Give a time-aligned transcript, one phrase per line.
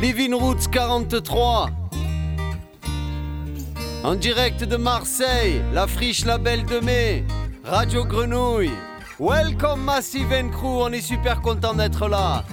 [0.00, 1.70] Living Roots 43.
[4.04, 7.24] En direct de Marseille, la friche La Belle de Mai,
[7.64, 8.70] Radio Grenouille.
[9.18, 12.44] Welcome Massive and Crew, on est super content d'être là.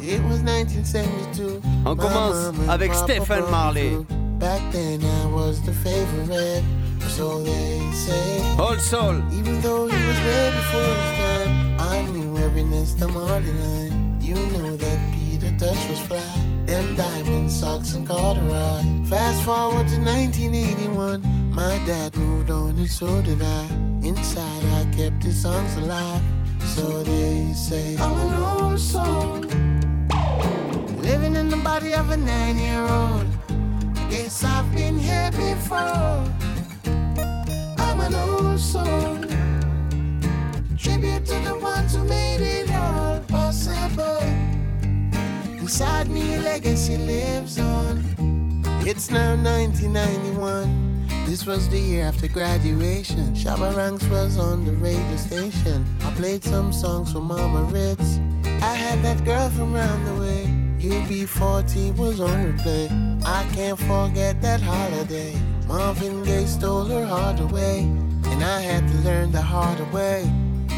[1.85, 3.97] On commence avec Stephen Marley.
[4.39, 6.63] Back then I was the favorite,
[7.11, 8.57] so they say.
[8.57, 9.15] Old Soul.
[9.33, 14.17] Even though he was way before his time, I knew every nest of line.
[14.21, 16.33] You know that Peter Dutch was fly.
[16.65, 18.81] Them diamond socks and corduroy.
[19.09, 21.21] Fast forward to 1981.
[21.51, 23.63] My dad moved on and so did I.
[24.09, 26.21] Inside I kept his songs alive.
[26.75, 29.41] So they say I'm an old soul.
[31.09, 33.27] Living in the body of a nine-year-old.
[34.09, 36.50] Guess I've been here before.
[38.57, 39.17] Soul.
[40.77, 44.21] Tribute to the ones who made it all possible.
[45.59, 48.03] Inside me, legacy lives on.
[48.85, 51.25] It's now 1991.
[51.25, 53.33] This was the year after graduation.
[53.33, 55.85] Shabba Ranks was on the radio station.
[56.03, 58.19] I played some songs for Mama Ritz.
[58.45, 60.50] I had that girl from round the way.
[60.81, 62.89] UB40 was on replay.
[63.23, 65.35] I can't forget that holiday.
[65.67, 67.81] Marvin Gaye stole her heart away.
[68.25, 70.27] And I had to learn the hard way.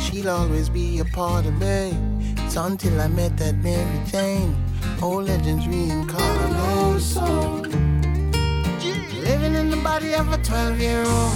[0.01, 1.97] She'll always be a part of me.
[2.43, 4.53] It's until I met that Mary Jane.
[5.01, 6.53] Old legends reincarnate.
[9.23, 11.33] Living in the body of a 12 year old.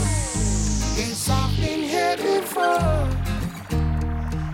[0.98, 3.08] Guess I've been here before.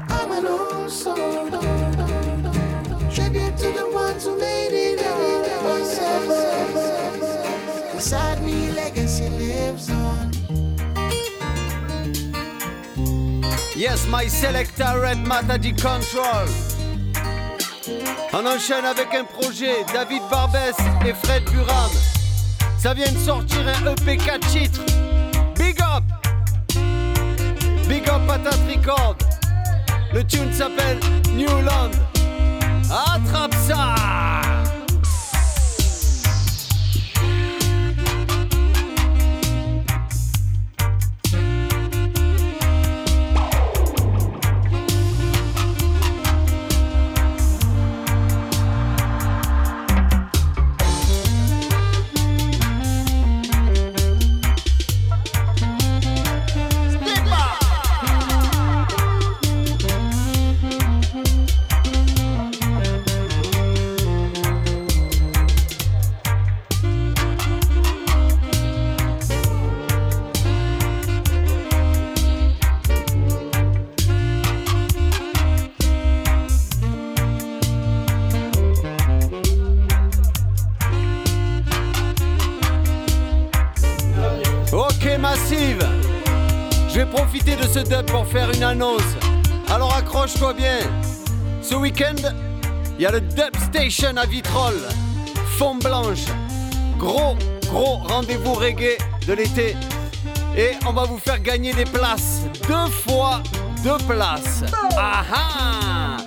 [0.08, 1.93] I'm an old soul.
[13.76, 16.48] Yes, my selector Red Matadi Control.
[18.34, 20.76] On enchaîne avec un projet, David Barbès
[21.06, 21.92] et Fred Buram.
[22.78, 24.82] Ça vient de sortir un EP 4 titres.
[25.56, 26.04] Big up!
[27.88, 29.18] Big up Patat Record.
[30.14, 31.00] Le tune s'appelle
[31.36, 31.92] Newland.
[32.94, 34.43] Attrape ça!
[93.04, 94.88] Il y a le Dub Station à Vitrolles.
[95.58, 96.24] Fond blanche.
[96.98, 98.98] Gros, gros rendez-vous reggae
[99.28, 99.76] de l'été.
[100.56, 102.44] Et on va vous faire gagner des places.
[102.66, 103.44] Deux fois
[103.84, 104.64] deux places.
[104.96, 106.18] Ah ah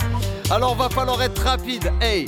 [0.51, 1.91] Alors va falloir être rapide.
[2.03, 2.27] Hey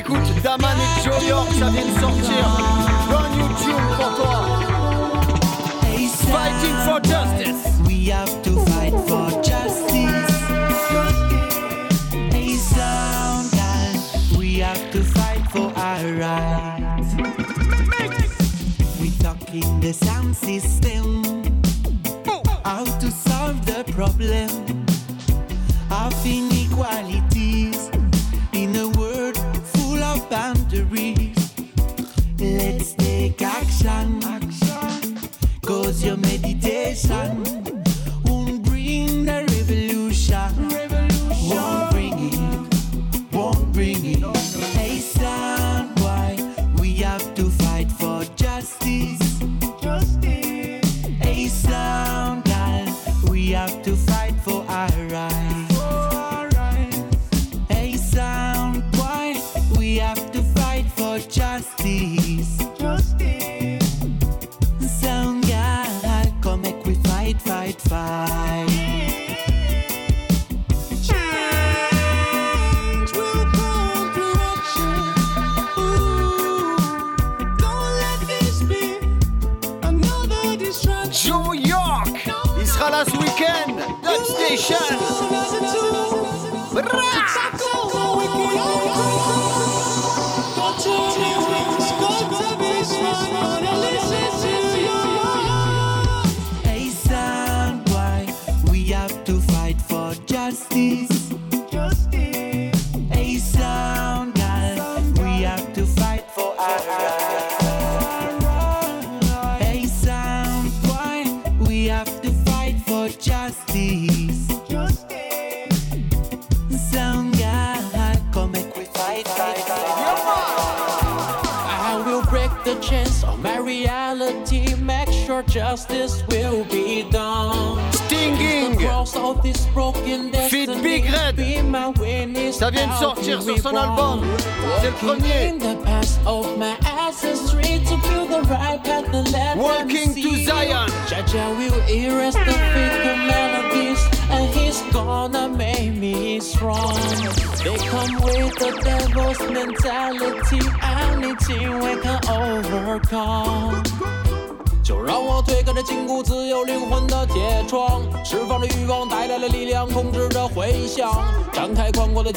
[0.05, 2.45] Écoute Daman et ça vient de sortir
[3.37, 4.39] new tune pour toi.
[6.31, 7.63] Fighting for justice.
[7.87, 10.33] We have to fight for justice.
[12.33, 12.57] Hey,
[14.37, 17.15] we have to fight for our rights.
[19.01, 21.23] We talk in the sound system.
[22.65, 24.49] How to solve the problem
[25.91, 27.24] of inequalities
[33.87, 35.19] action.
[35.63, 37.74] Cause your meditation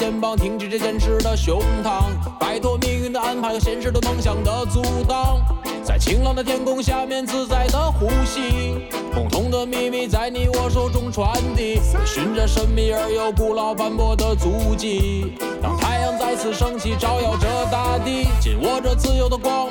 [0.08, 2.04] 肩膀，挺直着坚实的胸膛，
[2.40, 5.38] 摆脱命运的安排和现实的梦想的阻挡。
[5.84, 15.34] 在晴朗的天空下面自在的呼吸，共同的秘密在你我手中传递，寻着神秘而又古老斑驳的足迹。
[15.62, 19.68] 当太阳再次升起，照耀着大地，紧握着自由的光。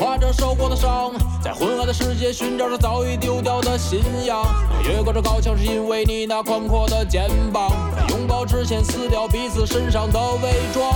[0.00, 1.12] 跨着受过的伤，
[1.44, 4.42] 在昏暗的世界寻找着早已丢掉的信仰。
[4.82, 7.70] 越过这高墙，是因为你那宽阔的肩膀。
[7.94, 10.90] 在拥抱之前，撕掉彼此身上的伪装，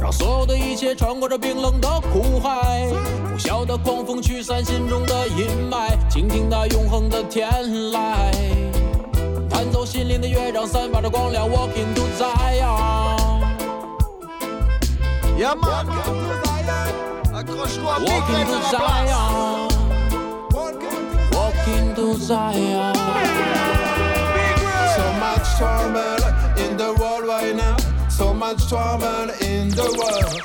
[0.00, 2.86] 让所有的一切穿过这冰冷的苦海。
[3.32, 7.50] 呼啸的狂风驱散心中的阴霾，倾听那永恒的天
[7.90, 7.98] 籁。
[9.50, 11.48] 弹奏心灵的乐章，散发着光亮。
[11.50, 13.42] Walk into Zion。
[15.36, 16.45] Yeah, man.
[17.66, 19.08] Accroche-toi, Big Walk Red into dans la place.
[19.10, 19.68] Zion.
[21.32, 22.94] Walk into Zion.
[24.94, 26.22] So much trouble
[26.64, 27.76] in the world right now.
[28.08, 30.42] So much trouble in the world.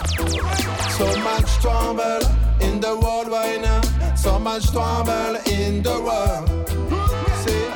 [0.98, 2.22] So much trouble
[2.60, 3.82] in the world right now.
[4.16, 6.50] So much trouble in the world.
[7.44, 7.68] See,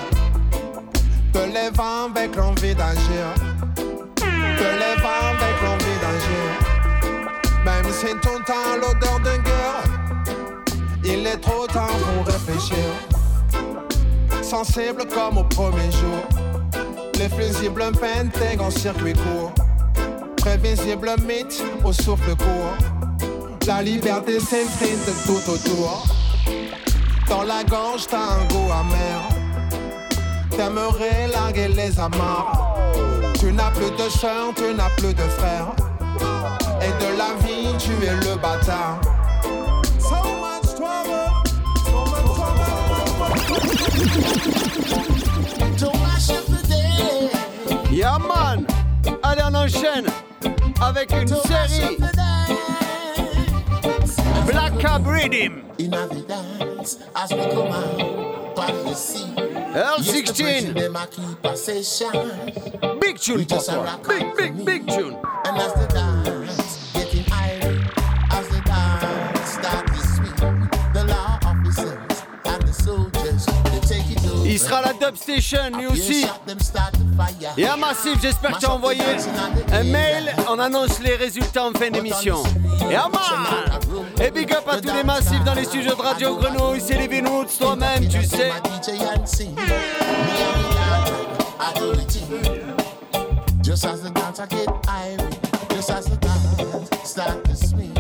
[1.32, 3.34] te lève avec l'envie d'agir.
[3.76, 6.65] Te lève avec l'envie d'agir.
[7.66, 9.84] Même si ton temps l'odeur de guerre,
[11.04, 12.78] il est trop tard pour réfléchir
[14.46, 16.22] sensible comme au premier jour.
[17.18, 19.52] Les fusibles m'intègrent en circuit court.
[20.38, 22.78] Prévisible mythe au souffle court.
[23.66, 26.06] La liberté s'imprime tout autour.
[27.28, 29.22] Dans la gorge, t'as un goût amer.
[30.52, 32.78] T'aimerais larguer les amarres.
[33.40, 35.76] Tu n'as plus de soeur, tu n'as plus de frère.
[36.82, 39.00] Et de la vie, tu es le bâtard.
[40.00, 41.32] So much trouble,
[41.86, 42.76] so much trouble.
[47.92, 48.68] Yeah, man.
[49.24, 50.06] Allez, on enchaîne
[50.82, 51.98] avec une série
[54.46, 55.62] Black Cab Rhythm.
[55.80, 58.26] In the dance, as we come out.
[58.86, 60.24] Yes, the L16.
[60.24, 62.30] president, them a keep a session.
[63.00, 64.00] Big tune pour toi.
[64.08, 65.18] Big, big, big tune.
[65.46, 66.45] And the as the dance
[74.58, 76.26] Dub Station, lui aussi.
[76.26, 79.02] a Massif, j'espère que tu as envoyé
[79.72, 80.34] un mail.
[80.50, 82.42] On annonce les résultats en fin d'émission.
[82.90, 83.80] Et Amar
[84.22, 86.82] Et big up à tous les massifs dans les studios de Radio Grenouille.
[86.82, 88.52] C'est les Vinoots, toi-même, tu sais.
[93.64, 94.68] Just as the dance I get
[95.76, 97.94] just as the dance start to swing.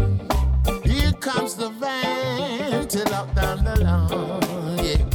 [0.84, 5.15] Here comes the van to lock down the lawn, yeah.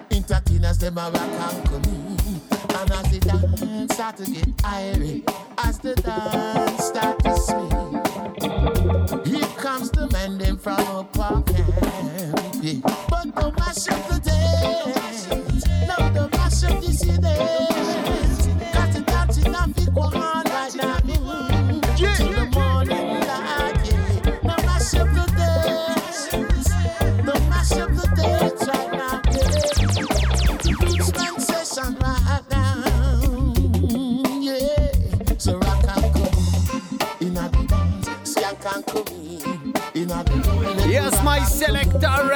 [0.11, 0.33] Up the.
[0.35, 1.81] Entertainers them a rock and come.
[2.79, 5.23] And as the dance start to get irie,
[5.57, 7.71] as the dance start to swing,
[9.25, 11.69] here comes the man them from park camp.
[12.61, 12.79] Yeah.
[13.09, 15.27] But don't mash up the dance.
[15.87, 17.70] No, don't mash up this dance.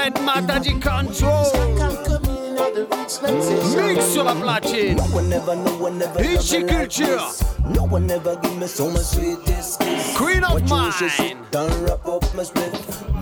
[0.05, 1.51] Selector Red Mataji Control.
[3.75, 4.97] Mix sur la platine.
[6.19, 7.19] Ichi Culture.
[7.73, 10.15] No one ever give me so much sweetest kiss.
[10.17, 10.91] Queen of mine.
[11.51, 12.73] Don't wrap up my split.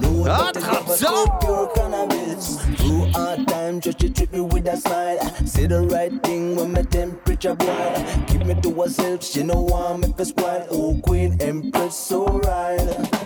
[0.02, 1.40] No Attrape ça.
[1.42, 2.60] Pure cannabis.
[2.78, 5.20] Through hard time, just to treat me with a smile.
[5.46, 8.06] Say the right thing when my temperature boil.
[8.28, 10.68] Keep me to herself, she no want me to spoil.
[10.72, 13.24] Oh, Queen Empress, so right.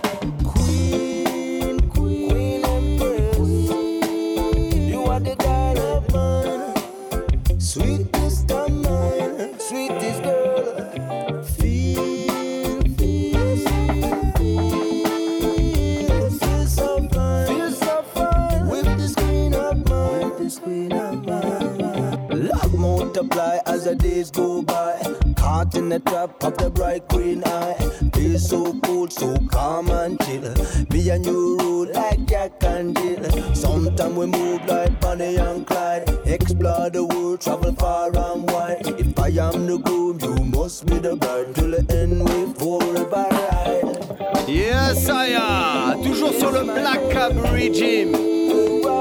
[23.87, 24.99] The days go by.
[25.37, 27.75] Caught in the trap of the bright green eye.
[28.13, 30.53] Feel so cool, so calm and chill.
[30.89, 33.23] Me and you rule like Jack and Jill.
[33.55, 36.03] Sometimes we move like Bonnie and Clyde.
[36.25, 38.87] Explore the world, travel far and wide.
[38.99, 41.55] If I am the groom, you must be the bride.
[41.55, 44.49] Till the end, we forever ride.
[44.49, 46.03] Yes, I am.
[46.03, 48.13] Toujours sur le Black Cab Regime.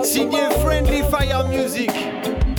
[0.04, 1.90] Signé Friendly Fire Music.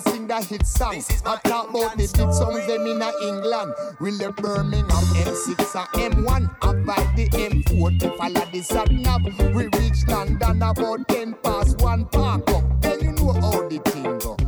[0.00, 1.02] Sing the hit song.
[1.26, 3.74] I talk about the big songs them in England.
[4.00, 9.22] Will the Birmingham M6 and M1 avoid the M4 to follow the sat nav.
[9.54, 12.80] We reach London about 10 past one park up.
[12.80, 14.39] Then you know how the thing go.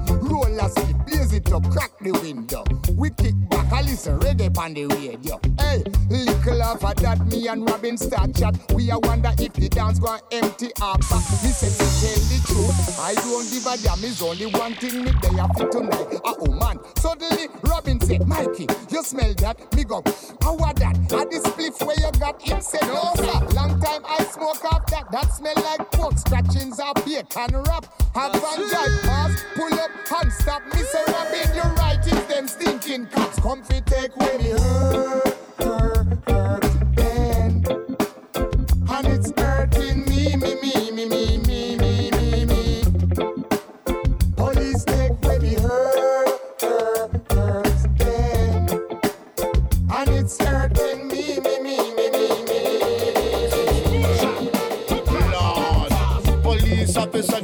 [1.53, 2.65] Roll a slip, blaze it up, crack the window.
[2.97, 5.41] We kick back, I listen reggae on the radio.
[5.59, 8.57] Hey, little of that, me and Robin start chat.
[8.75, 10.99] We a wonder if the dance go empty back.
[11.43, 14.05] Me say to tell the truth, I don't give a damn.
[14.05, 16.21] It's only one thing me day after tonight.
[16.25, 19.57] Ah oh man, suddenly Robin said, Mikey, you smell that?
[19.75, 20.03] Me go,
[20.43, 20.97] how what that?
[21.13, 23.55] Ah this spliff where you got it said no sir.
[23.55, 25.11] Long time I smoke off that.
[25.13, 27.87] That smell like pork scratchings or bacon wrap.
[28.15, 29.91] Have one drive pass, pull up
[30.21, 30.63] and stop.
[30.75, 33.41] Me say Robin, when you write it, them stinking cops.
[33.41, 36.02] come fi take away me.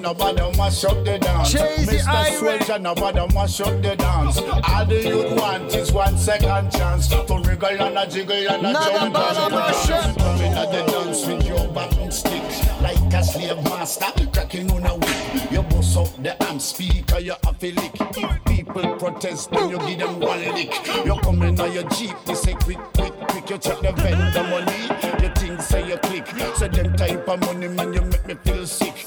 [0.09, 1.53] Nobody mash up the dance.
[1.53, 2.38] Chase Mr.
[2.38, 4.38] Soldier, nobody mash up the dance.
[4.38, 8.73] All the youth want is one second chance to wriggle and a jiggle and a
[8.73, 9.91] Nada jump and a dance.
[9.91, 10.17] up.
[10.17, 12.43] Coming at the dance with your button stick,
[12.81, 15.53] like a slave master cracking on a whip.
[15.53, 17.93] You bust up the amp speaker, you have a lick.
[18.00, 20.73] If people protest, then you give them one lick.
[21.05, 23.50] You come in on your jeep, you say quick, quick, quick.
[23.50, 26.27] You check the vendor money, you think say you click.
[26.57, 28.98] So them type of money, man, you make me feel sick.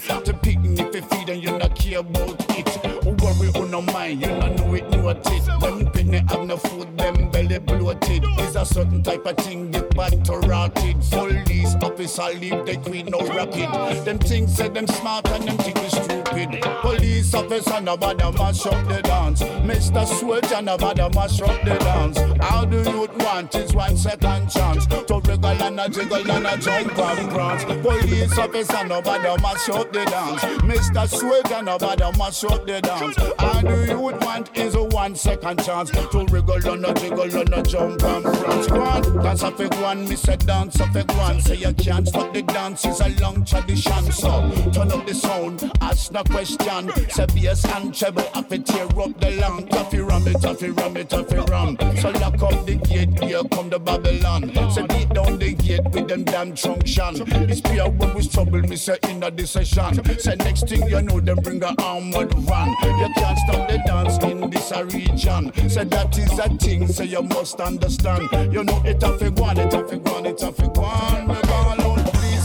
[1.31, 2.67] If you not care about it.
[3.05, 5.23] worry on no mind, you don't know it, know it.
[5.23, 8.25] Them penny have no food, them belly bloated.
[8.39, 10.97] Is a certain type of thing get back to rotted.
[11.09, 14.05] Police officer leave the queen no rapid.
[14.05, 16.61] Them things say them smart and them think is stupid.
[16.81, 19.41] Police officer nobody mash up the dance.
[19.71, 20.05] Mr.
[20.05, 22.19] Soldier nobody mash up the dance.
[22.41, 26.57] How do you want is one second chance to wriggle and a jiggle and a
[26.57, 27.63] jump and prance.
[27.63, 30.41] Police officer nobody mash up the dance.
[30.67, 31.07] Mr.
[31.07, 33.17] Soldier nobody mash up the dance.
[33.39, 37.53] All do you want is a one second chance to wriggle and a jiggle and
[37.53, 38.67] a jump and prance.
[38.67, 41.39] Go on, dance a fake one, me say dance a fake one.
[41.39, 44.11] Say you can't stop the dance, it's a long tradition.
[44.11, 46.91] So turn up the sound, ask no question.
[47.09, 49.31] Say bass and treble, to tear up the
[49.69, 51.77] Taffy ram it, taffy ram it, taffy ram.
[51.97, 54.51] So lock up the gate, here come the Babylon.
[54.71, 57.23] Say beat down the gate with them damn trunction.
[57.49, 60.03] It's pure when we trouble, me say in a session.
[60.19, 62.69] Say next thing you know, them bring a armored van.
[62.83, 65.51] You can't stop the dance in this region.
[65.69, 68.29] Say that is a thing, say you must understand.
[68.53, 71.80] You know it fig one, it fig one, it fig one.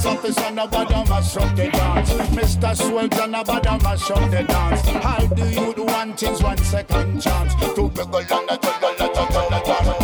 [0.07, 2.13] Me call out police officer, nobody mash up the dance.
[2.13, 2.77] Mr.
[2.77, 4.89] Swells, nobody mash up the dance.
[4.89, 7.55] How do you do one things one second chance?
[7.75, 9.95] To wiggle and a juggle, a juggle, a juggle,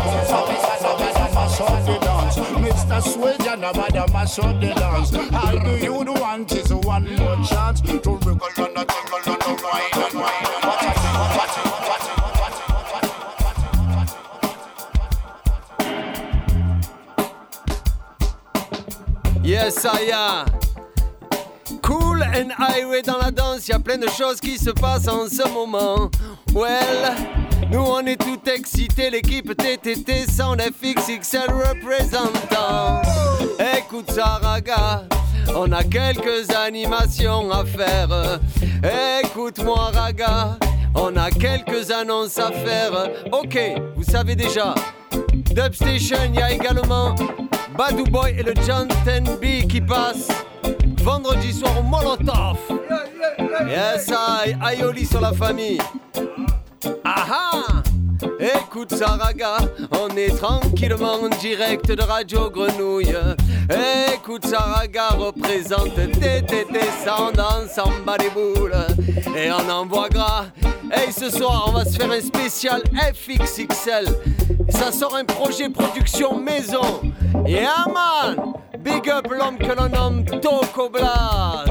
[0.00, 2.36] Police officer, nobody mash up the dance.
[2.36, 3.00] Mr.
[3.02, 5.10] Swells, nobody mash up the dance.
[5.30, 7.80] How do you do one things one more chance?
[7.80, 10.44] To wiggle and a juggle, and a wine and wine.
[10.64, 10.99] Watch
[21.82, 25.28] Cool and highway dans la danse, y a plein de choses qui se passent en
[25.28, 26.10] ce moment.
[26.52, 27.14] Well,
[27.70, 33.00] nous on est tout excités, l'équipe TTT sans FXXL représentant.
[33.78, 35.04] Écoute Saraga,
[35.54, 38.40] on a quelques animations à faire.
[39.22, 40.58] Écoute-moi Raga,
[40.96, 43.08] on a quelques annonces à faire.
[43.30, 43.56] Ok,
[43.94, 44.74] vous savez déjà.
[45.50, 47.14] Dubstation, il y a également
[47.76, 48.88] Badou Boy et le John
[49.40, 50.28] B qui passent
[51.02, 52.58] vendredi soir au Molotov.
[53.68, 55.80] Yes, I, Aioli sur la famille.
[57.04, 57.82] Aha!
[58.38, 59.56] Écoute Saraga,
[59.92, 63.14] on est tranquillement en direct de Radio Grenouille.
[64.14, 68.74] Écoute Saraga représente TTT Sound ensemble des boules.
[69.36, 70.46] Et on envoie gras.
[70.92, 72.82] Hey, ce soir, on va se faire un spécial
[73.14, 74.06] FXXL.
[74.70, 77.02] Ça sort un projet production maison.
[77.46, 78.54] Yeah man!
[78.78, 81.64] Big up l'homme que l'on nomme Toko Blas.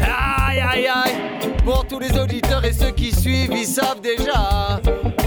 [0.00, 1.56] Aïe aïe aïe!
[1.64, 4.80] Pour tous les auditeurs et ceux qui suivent, ils savent déjà.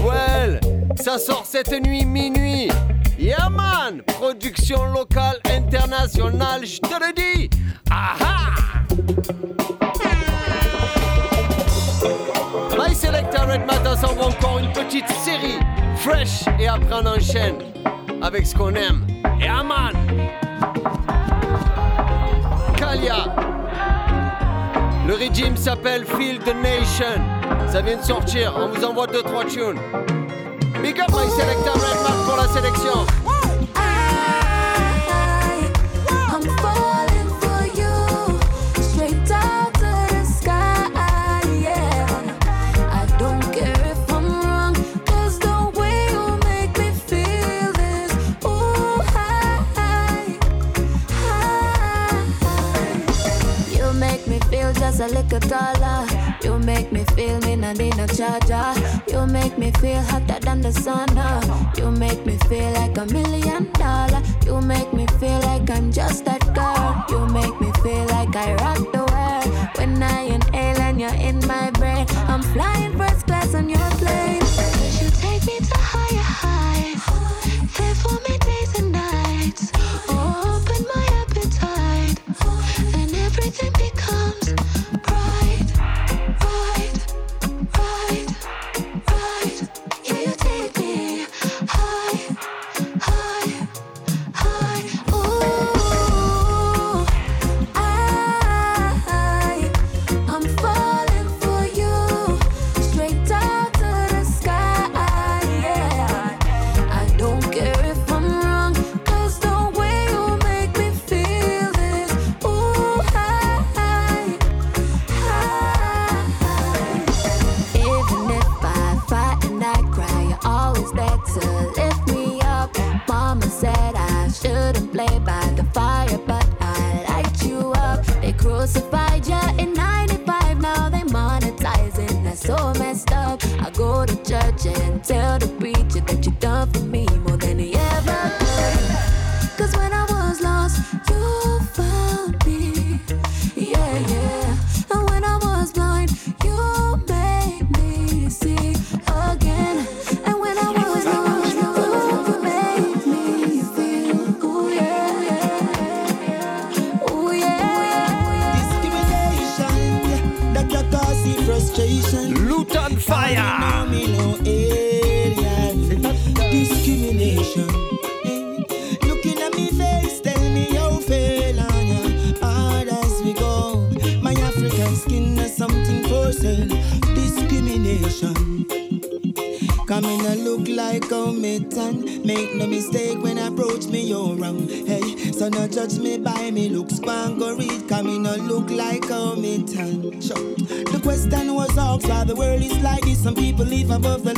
[0.04, 0.60] Well,
[0.96, 2.68] ça sort cette nuit minuit.
[3.18, 3.48] Yeah!
[4.06, 7.50] Production locale, internationale, je te le dis!
[7.90, 8.52] Aha!
[12.78, 15.58] My Selector Red Matas envoie encore une petite série
[16.02, 17.56] fresh et après on enchaîne
[18.20, 19.06] avec ce qu'on aime.
[19.40, 19.92] Yeah man!
[22.76, 23.26] Kalia.
[25.06, 27.20] Le régime s'appelle Feel the Nation.
[27.68, 29.80] Ça vient de sortir, on vous envoie 2-3 tunes.
[30.82, 33.06] Big up my selector Redman pour la sélection.
[36.34, 37.01] I'm falling
[54.92, 56.06] just a little taller.
[56.42, 58.74] You make me feel me not need no charger.
[59.08, 61.08] You make me feel hotter than the sun.
[61.76, 64.22] You make me feel like a million dollar.
[64.44, 67.04] You make me feel like I'm just that girl.
[67.08, 69.78] You make me feel like I rock the world.
[69.78, 73.91] When I inhale and you're in my brain, I'm flying first class on your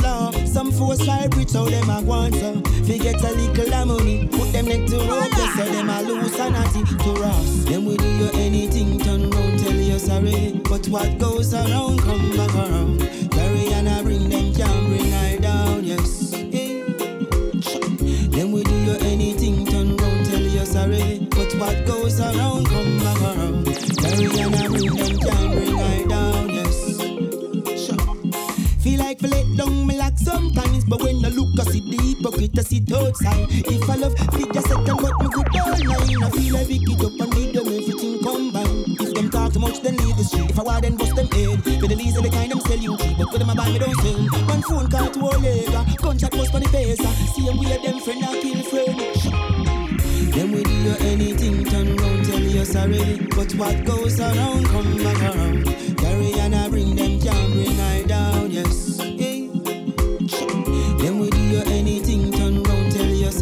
[0.05, 0.31] law.
[0.45, 2.61] Some force fire bridge, so them a want uh, so.
[2.87, 4.27] Forget a little money.
[4.27, 7.65] Put them neck to rope, so them a lose sanity to Ross.
[7.65, 10.61] Them will do you anything, turn round, tell you sorry.
[10.69, 12.99] But what goes around, come back around.
[13.31, 15.14] Carry and I bring them, can bring
[29.25, 31.97] Feel like I let down me like sometimes, but when I look, I see the
[31.97, 33.47] hypocrite, I sit outside.
[33.49, 36.23] If I love, fit a second, but me good all nine.
[36.23, 39.01] I feel like pick it up and need them everything combined.
[39.01, 40.49] If them talk too much, then leave the street.
[40.51, 41.63] If I want, then bust them head.
[41.63, 43.69] For the least of the kind, them sell you cheap, but for them I buy
[43.69, 44.21] me don't sell.
[44.45, 47.01] One phone call to Olega, contract bust for the face.
[47.33, 48.99] See them with them friend, I kill friend.
[50.33, 53.25] Them will do anything, turn round, tell you sorry.
[53.33, 55.65] But what goes around, come back around.
[55.97, 58.94] Carry and I bring them, can bring I down, yes.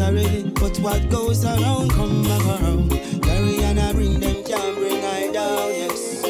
[0.04, 0.44] Sorry.
[0.60, 2.90] But what goes around, come back around.
[3.22, 6.22] Carry and I bring them, can bring I down, yes.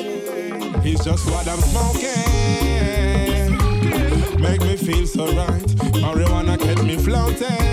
[0.85, 2.09] It's just what I'm smoking.
[4.41, 5.67] Make me feel so right.
[6.03, 7.65] Marijuana kept me floating.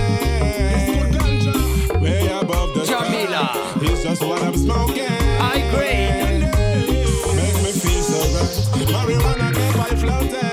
[2.03, 3.51] Way above the Jamila.
[3.53, 3.79] sky.
[3.83, 5.19] It's just what I'm smoking.
[5.53, 6.09] I agree.
[7.41, 8.57] Make me feel so right.
[8.95, 10.50] Marijuana kept me floating.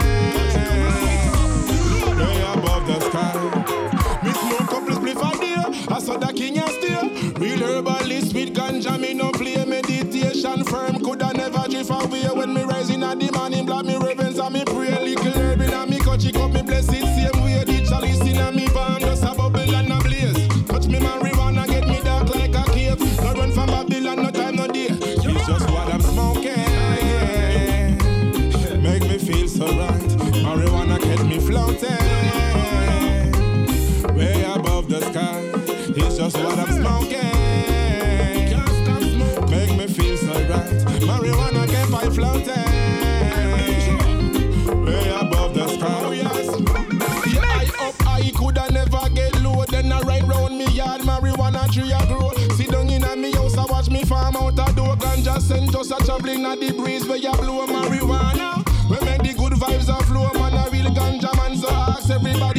[55.49, 58.57] Ganja just a traveling at the breeze where you blow marijuana.
[58.89, 60.53] We make the good vibes a flow, man.
[60.53, 62.56] A real ganja man, so ask everybody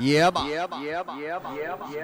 [0.00, 0.44] Yeah, bah.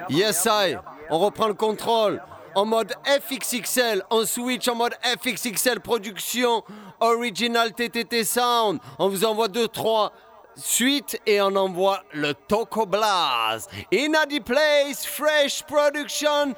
[0.09, 0.77] Yes, I.
[1.09, 2.21] On reprend le contrôle.
[2.55, 6.63] En mode FXXL, on switch en mode FXXL production
[7.01, 8.79] original TTT Sound.
[8.97, 10.11] On vous envoie 2-3
[10.55, 13.69] suites et on envoie le Toco Blast.
[13.93, 16.53] In a place, fresh production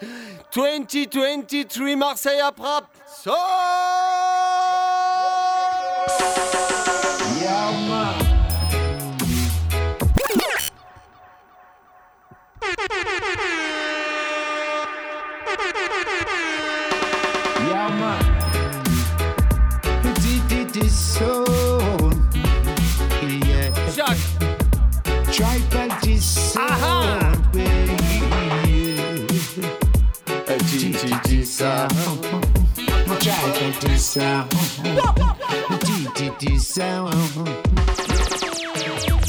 [0.54, 2.86] 2023 Marseille à Prap.
[3.08, 3.34] So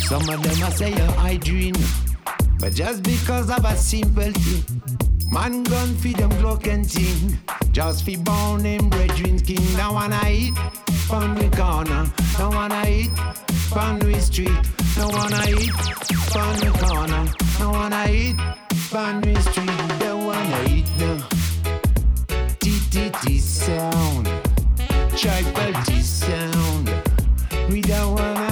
[0.09, 1.75] Some of them I say oh, I dream,
[2.59, 4.83] but just because of a simple thing.
[5.31, 7.39] Man gun feed them Glock and ting.
[7.73, 9.65] Just fi born him brethren king.
[9.77, 10.57] Don't wanna eat
[11.07, 12.11] from the corner.
[12.39, 13.11] Don't wanna eat
[13.69, 14.59] from the street.
[14.97, 15.73] Don't wanna eat
[16.33, 17.25] from the corner.
[17.59, 18.37] Don't wanna eat
[18.89, 20.01] from the street.
[20.01, 21.17] Don't wanna eat no.
[22.61, 24.27] TTT sound.
[25.17, 26.91] Tribal T sound.
[27.71, 28.48] We don't wanna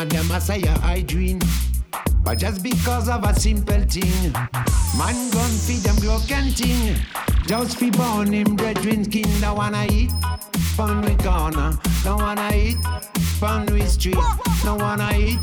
[0.00, 1.40] Of them I say I dream.
[2.24, 4.32] But just because of a simple thing,
[4.96, 6.96] man gun feed them Glock and ting.
[7.46, 10.10] Just fi born him brethren king, don't wanna eat
[10.74, 12.78] from the corner, don't wanna eat
[13.38, 14.16] from the street,
[14.64, 15.38] don't wanna eat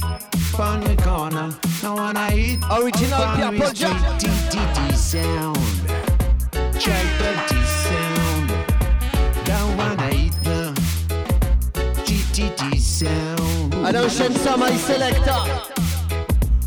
[0.55, 4.01] from the corner, don't wanna eat Original the Paul street.
[4.17, 5.57] TTT sound,
[6.81, 8.49] triple T sound,
[9.45, 10.73] don't wanna eat now.
[12.05, 13.36] TTT sound.
[13.87, 15.45] Allez, enchaîne ça, My Selecta.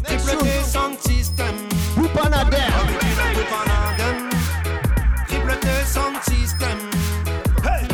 [0.05, 1.55] Triple T sound system.
[1.99, 2.47] Original
[3.35, 4.31] Poupanadem.
[5.29, 6.79] Triple T sound system.
[7.63, 7.87] Hey!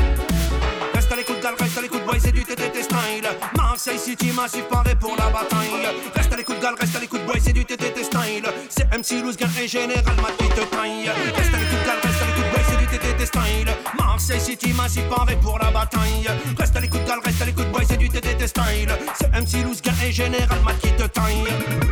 [0.95, 3.29] Reste à l'écoute, gal, reste à l'écoute, boy, c'est du TTT style.
[3.57, 6.26] Marseille City, massif paré pour la bataille.
[6.49, 8.47] Reste à l'écoute, boy, c'est du TTT style.
[8.69, 10.05] C'est MC Louzguin et Général
[10.39, 11.11] qui te taille.
[11.35, 13.69] Reste à l'écoute, gal, reste à l'écoute, boy, c'est du TTT style.
[13.99, 16.27] Marseille City, massif paré pour la bataille.
[16.57, 18.89] Reste à l'écoute, gal, reste à l'écoute, boy, c'est du TTT style.
[19.19, 21.43] C'est MC Louzguin et Général qui te taille.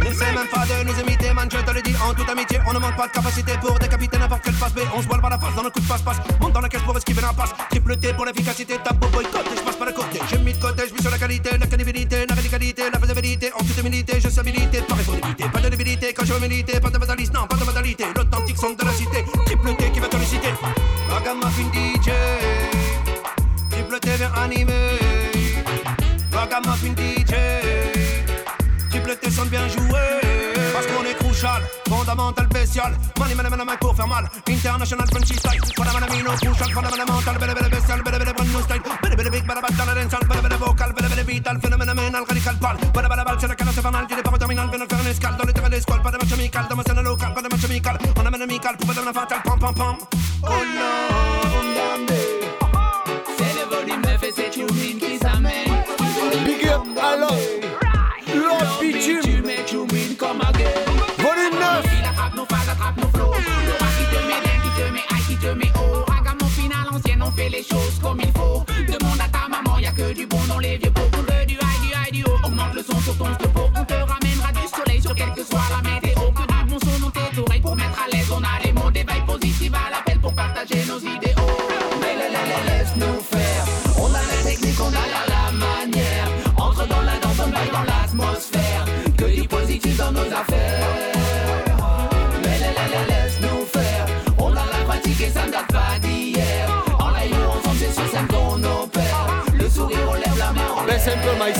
[0.02, 2.60] N'essaie même pas de nous imiter, man, je te le dis en toute amitié.
[2.68, 4.80] On ne manque pas de capacité pour décapiter n'importe quelle face B.
[4.94, 6.18] On se voile par la face dans le coup de passe-passe.
[6.40, 7.50] Monte dans la caisse pour esquiver la passe.
[7.70, 10.20] Triple T pour l'efficacité, tape au boycott je passe pas côté.
[10.30, 11.50] J'ai mis de côté, je sur la qualité,
[13.74, 13.74] faisabilité.
[13.74, 16.14] En toute humilité, je suis habilité, répondabilité, pas de débilité.
[16.14, 18.04] Quand je veux militer, pas de fatalisme, non, pas de modalité.
[18.16, 20.52] L'authentique son de la cité, triple T qui va te citer.
[21.08, 22.10] Ragamuffin DJ,
[23.70, 24.98] triple T vient animer.
[26.32, 27.34] Ragamuffin DJ,
[28.90, 30.00] triple T sonne bien joué.
[30.72, 32.92] Parce qu'on est crucial, fondamental, bestial.
[33.18, 34.28] Money, money, money, pour faire mal.
[34.48, 35.60] International Frenchy style.
[35.76, 36.08] Fondamental,
[36.42, 38.60] crucial, fondamental, belle, belle, bestial, belle, belle, brand new.
[39.02, 40.92] Belle, belle, big, belle, belle, la belle, belle, vocal,
[41.24, 42.76] vital, phénoménal, radical, pâle.
[42.92, 45.36] Belle, belle, belle, c'est la canne infernale, j'ai des paroles terminales, viens faire une escale
[45.36, 46.02] dans le terrain d'escouade.
[46.02, 47.98] Pas de match amical, dans ma scène locale, pas de match amical.
[48.16, 49.96] On amène amical, pour pas de la fatale, pam, pam, pam.
[50.42, 51.03] Oh non,
[101.06, 101.52] la main.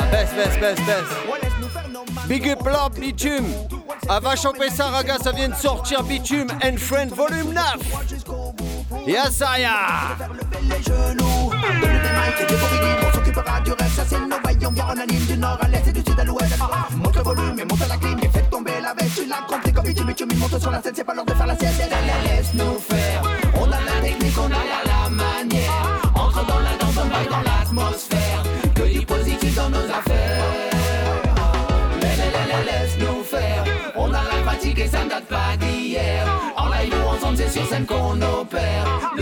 [0.00, 0.34] on Baisse.
[0.34, 2.26] Baisse, baisse, baisse.
[2.28, 3.46] Big up, Lord Bitume.
[4.08, 6.02] Va choper ça, Raga, ça vient de sortir.
[6.02, 7.64] Bitume and Friend, volume 9.
[9.06, 10.16] Yasaya.
[13.64, 13.96] du reste.
[13.96, 16.24] Ça, c'est nos voyons, bien on anime du nord à l'est et du sud à
[16.24, 16.58] l'ouest.
[16.96, 19.16] Monte le volume et monte la clim et faites tomber la veste.
[19.16, 21.34] Tu l'as compris comme bitume, bitume, il monte sur la scène, c'est pas l'heure de
[21.34, 21.95] faire la sieste.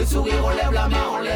[0.04, 1.32] Le sourire, on lève la main en l'air.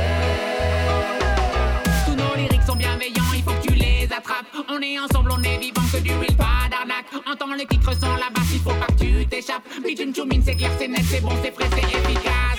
[2.05, 4.45] Tous nos lyrics sont bienveillants, il faut que tu les attrapes.
[4.69, 7.07] On est ensemble, on est vivant, que du real, pas d'arnaque.
[7.27, 9.63] Entends le titre sans la basse, il faut pas que tu t'échappes.
[9.83, 12.59] Bitume, choumine, c'est clair, c'est net, c'est bon, c'est frais, c'est efficace.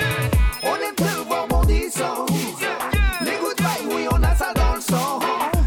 [0.64, 2.26] On aime te voir bondissant.
[3.22, 5.20] Les good vibes, oui, on a ça dans le sang.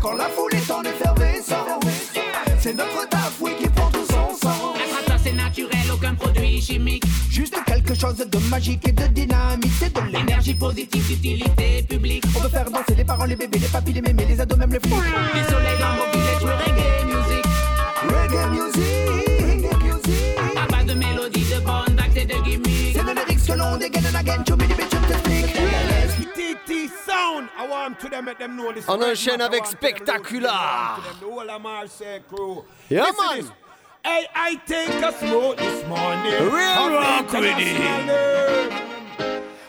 [0.03, 1.85] Quand la foule est en effervescence,
[2.59, 4.75] c'est notre taf, oui, qui prend tout son.
[4.75, 7.05] Être ça, c'est naturel, aucun produit chimique.
[7.31, 10.12] Juste quelque chose de magique et de dynamique, c'est de l'énergie.
[10.43, 12.25] Énergie positive, d'utilité publique.
[12.37, 14.73] On veut faire danser les parents, les bébés, les papis, les mémés, les ados, même
[14.73, 14.93] les flics.
[15.35, 17.45] Les soleils dans vos villages, le reggae music.
[18.09, 18.83] Reggae music,
[19.39, 20.59] reggae music.
[20.59, 22.93] À base de mélodies, de bonnes vagues et de gimmicks.
[22.93, 25.55] C'est le lyrics que l'on dégaine and again, tu mets des bitches, t'expliques.
[26.35, 27.47] TT Sound.
[28.89, 31.01] On enchaîne avec Spectacular.
[32.91, 33.45] Yeah, man.
[34.05, 36.51] Hey, I take a smoke this morning.
[36.53, 39.02] Real rock with it.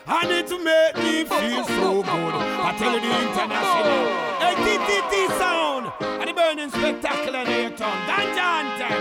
[0.05, 2.33] And it make me feel so good.
[2.35, 4.03] I tell you the international.
[4.43, 5.93] Hey, TTT sound.
[6.01, 8.01] And the burning spectacular in your tongue.
[8.05, 8.99] Ganja anthem.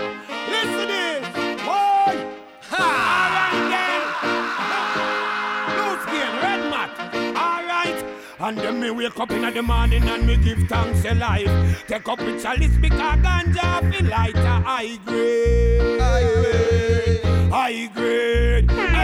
[0.49, 1.23] Listen to this.
[1.65, 2.13] Boy.
[2.71, 3.11] Ha!
[5.75, 6.91] Loose skin, red mat.
[7.35, 7.99] All right.
[8.39, 11.83] And then me wake up in the morning and me give thanks alive.
[11.87, 15.99] Take up with chalice because ganja feel a high grade.
[15.99, 17.51] High grade.
[17.51, 19.02] High grade.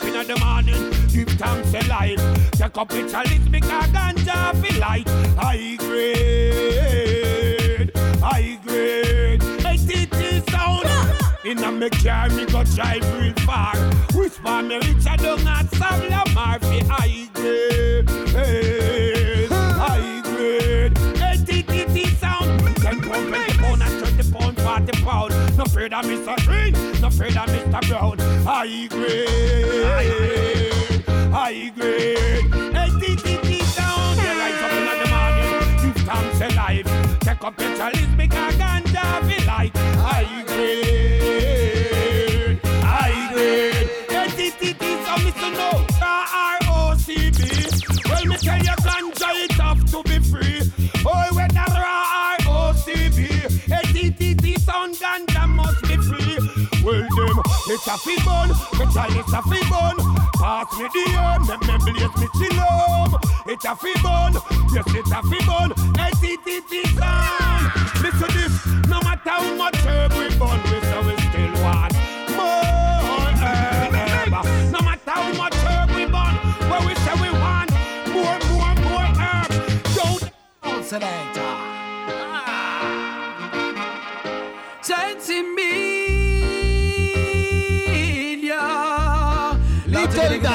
[0.00, 2.20] Up in the morning, give thanks alive.
[2.52, 7.26] Take up with chalice because ganja feel like high grade.
[8.20, 9.40] High grade.
[9.40, 10.86] TTT sound.
[11.44, 13.76] In a me car, me go drive real far.
[14.14, 18.08] Whisper me reach a down at Savla Murphy high grade.
[19.50, 20.94] High grade.
[20.94, 22.76] TTT sound.
[22.76, 23.47] 10 pound,
[24.88, 25.32] pound, 40 pound.
[25.56, 26.36] No afraid of Mr.
[26.46, 27.80] Green, no afraid of Mr.
[27.88, 28.18] Brown.
[28.44, 31.02] High grade.
[31.30, 32.18] High grade.
[32.74, 34.18] Hey, TTT sound.
[34.18, 36.86] You rise up in the morning, give thanks alive.
[37.20, 42.58] Take up your chalice, because ganja feel like high grade.
[42.82, 43.88] High grade.
[44.08, 45.86] Hey, TTT sound, listen now.
[46.00, 47.40] R-O-C-B.
[48.08, 50.62] Well, me tell you, ganja it have to be free.
[51.06, 51.60] Oh, when the
[57.70, 59.96] it's a fi bun, me chalice a fi bun.
[60.34, 63.10] Pass me the air, me me blaze me chillum.
[63.46, 64.32] It's a fi bun,
[64.72, 65.70] yes, it's a fi bun.
[65.96, 67.64] Hey, TTT sound.
[68.02, 71.92] Listen this, no matter how much herb we burn, we say we still want
[72.36, 74.32] more herb.
[74.72, 76.34] No matter how much herb we burn,
[76.70, 77.70] well, we say we want
[78.12, 79.50] more, more, more herb.
[79.94, 81.37] Don't selector.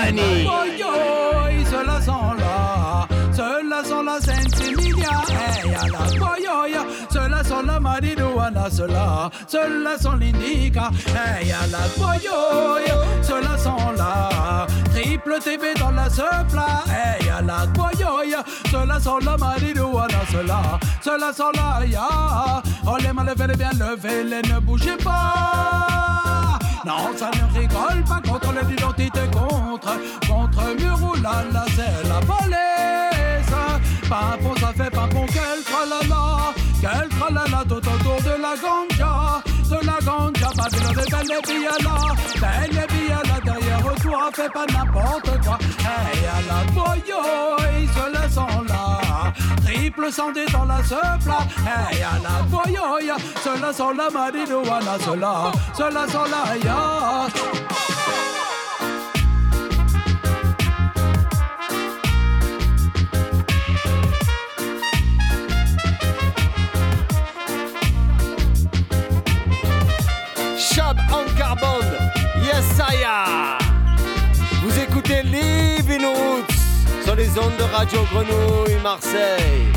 [0.03, 0.45] Little Danny.
[0.45, 3.07] Oi, oi, ceux-là sont là.
[3.31, 5.09] Ceux-là sont la Saint-Emilia.
[5.29, 8.69] Hey, ala, oi, oi, ceux-là sont la marijuana.
[8.69, 10.89] Ceux-là sont l'indica.
[11.07, 12.81] Hey, ala, oi, oi,
[13.21, 14.67] ceux-là sont là.
[14.93, 16.83] Triple TB dans la sepla.
[16.87, 20.19] Hey, ala, oi, oi, ceux-là sont la marijuana.
[21.01, 22.61] Ceux-là sont là, ya.
[22.85, 25.92] Oh, les mains levez, les bien levez, les ne bougez pas.
[26.85, 32.19] Non, ça ne rigole pas contre l'identité, contre, contre mur ou là, là, c'est la
[32.19, 32.59] police.
[34.09, 39.41] Pimpon, ça fait pimpon, quel tralala, quel tralala tout autour de la ganja,
[39.81, 41.95] la ganja, Babylone est belle et biala,
[42.41, 45.57] belle et biala, derrière toi, fais pas n'importe quoi.
[45.79, 49.33] Hey, à la boyoï, ceux-là sont là,
[49.65, 51.39] triple santé dans la sepla.
[51.65, 53.11] Hey, à la boyoï,
[53.43, 57.27] ceux-là sont là, marijuana, ceux-là, ceux-là sont là, ya.
[71.13, 71.93] En carbone,
[72.43, 73.57] yes saya.
[74.63, 76.55] Vous écoutez Living Roots
[77.05, 79.67] sur les ondes de Radio Grenouille Marseille.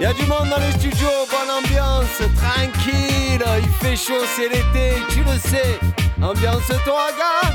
[0.00, 4.96] Y a du monde dans les studios, bonne ambiance, tranquille, il fait chaud, c'est l'été,
[5.10, 5.78] tu le sais.
[6.20, 7.50] Ambiance-toi, gars.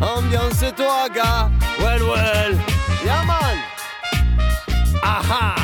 [0.00, 1.50] Ambiance-toi, gars.
[1.80, 2.58] Well, well.
[3.04, 3.56] Yeah, man.
[5.02, 5.54] Aha.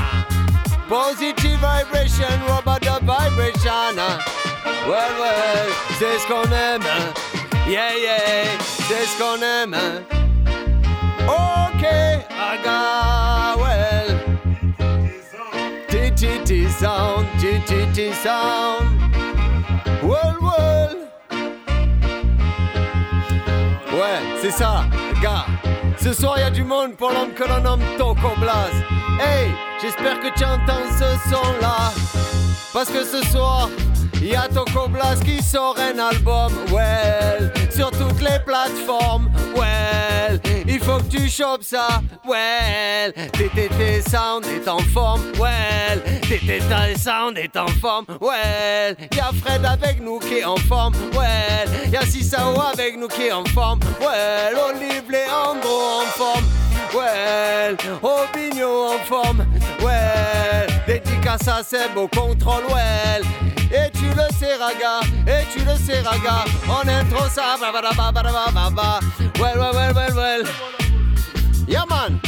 [0.89, 3.97] Positive vibration, rubber the vibration.
[4.87, 5.69] Well, well,
[5.99, 6.83] c'est ce qu'on aime.
[6.83, 7.13] hein.
[7.69, 8.45] Yeah, yeah,
[8.89, 9.75] c'est ce qu'on aime.
[9.75, 10.03] hein.
[11.29, 11.85] Ok,
[12.31, 14.19] aga, well.
[15.89, 18.99] TTT sound, TTT sound.
[20.03, 20.97] Well, well.
[23.93, 24.85] Ouais, c'est ça,
[25.21, 25.45] gars.
[25.99, 28.71] Ce soir, y a du monde pour l'homme que l'on nomme Toco Blas.
[29.21, 29.51] Hey,
[29.83, 31.93] j'espère que tu entends ce son-là.
[32.73, 33.69] Parce que ce soir,
[34.21, 36.53] y a Toco Blas qui sort un album.
[36.73, 39.31] Well, sur toutes les plateformes.
[39.57, 42.03] Well, il faut que tu chopes ça.
[42.27, 45.23] Well, TTT Sound est en forme.
[45.39, 48.07] Well, TTT Sound est en forme.
[48.21, 50.95] Well, y a Fred avec nous qui est en forme.
[51.15, 53.81] Well, y a Sisao avec nous qui est en forme.
[54.01, 56.45] Well, Olive Leandro en forme.
[56.95, 59.47] Well, Obigno en forme.
[59.81, 62.65] Well, dédicace à Seb au contrôle.
[62.69, 63.25] Well,
[63.71, 65.01] et tu le sais, raga.
[65.27, 66.45] Et tu le sais, raga.
[67.31, 67.57] Ça.
[67.61, 69.01] Ba, ba, ba, ba.
[69.39, 70.43] Well, well, well, well, well.
[71.67, 72.21] Yeah, man.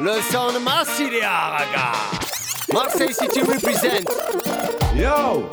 [0.00, 1.58] Le son de Marsilia,
[2.72, 4.08] Marseille City represent.
[4.94, 5.48] Yo!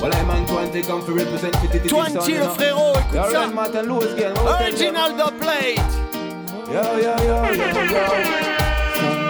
[0.00, 3.48] Well, I'm on 20 come to represent 50 20 le frérot, écoute ça.
[4.60, 5.80] Original the plate.
[6.70, 8.04] Yo, yo, yo, yo, yo.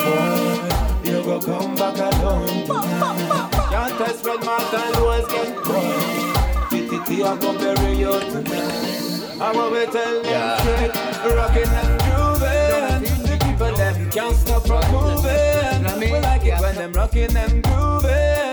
[0.04, 0.61] Boy,
[1.04, 3.57] you go come back alone
[3.89, 3.99] tonight.
[3.99, 6.99] Can't test Red Martin Lewis get boy.
[6.99, 9.41] 50 I go bury you tonight.
[9.41, 13.03] I want to tell them straight, rocking and grooving.
[13.22, 16.01] The people them can't stop from moving.
[16.01, 18.49] We like it when them rocking and grooving.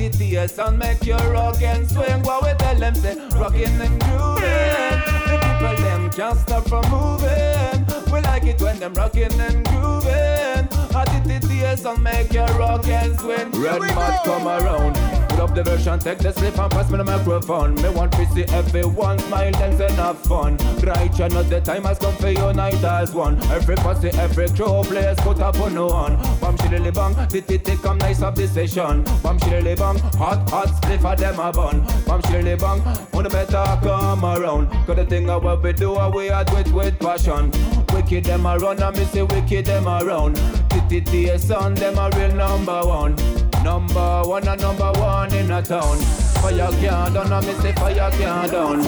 [0.00, 2.22] TTS and make you rock and swing.
[2.22, 5.00] What we tell them say, rocking and grooving.
[5.28, 7.79] The people them can't stop from moving.
[8.60, 10.68] We like it when them rocking and grooving.
[10.92, 13.50] At TTS and make you rock and swing.
[13.52, 15.19] Red mat come around.
[15.40, 17.74] Up the version, take the slip and pass me the microphone.
[17.76, 20.58] Me want to see everyone smile, and have fun.
[20.82, 23.40] Right, you know the time has come for unite as one.
[23.50, 26.16] Every pussy, every crew, players put up on no one.
[26.42, 29.02] Bam shilly bang, TTT come nice up the session.
[29.22, 31.86] Bam shilly bang, hot hot split for them a bun.
[32.06, 32.82] Bam shilly bang,
[33.14, 34.68] on the better come around.
[34.84, 37.50] Cause the thing of what we do, we are do it with passion.
[37.94, 40.36] Wicked them around, and me say wicked them around.
[40.68, 43.16] TTT son, them a real number one.
[43.62, 45.98] Number one and number one in a town.
[46.40, 48.82] Fire can't down, I me say fire can't down.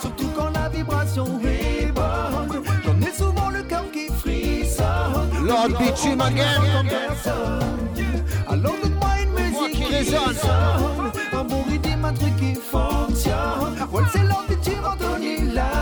[0.00, 2.62] Surtout quand la vibration est bonne.
[2.84, 5.46] J'en ai souvent le cœur qui frissonne.
[5.46, 6.62] Lord Bitume again.
[8.48, 10.36] Alors donne-moi une musique qui résonne.
[11.32, 13.76] Un bon rythme, un truc qui fonctionne.
[13.92, 15.79] Well, c'est Lord Bitume, Anthony Lyon.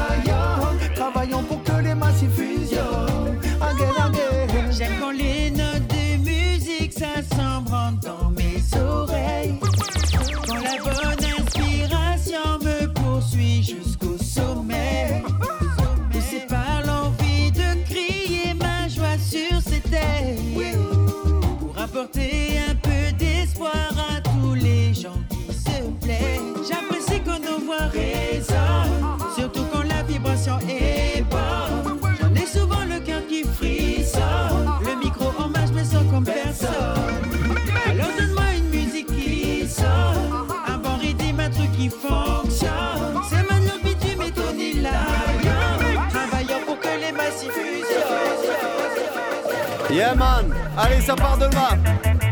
[49.91, 51.71] Yeah man, allez ça part de là.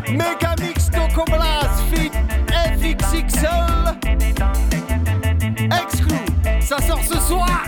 [0.08, 2.12] Megamix Toco Blast Fit
[2.50, 3.96] FXXL.
[5.64, 6.16] Exclu,
[6.60, 7.62] ça sort ce soir.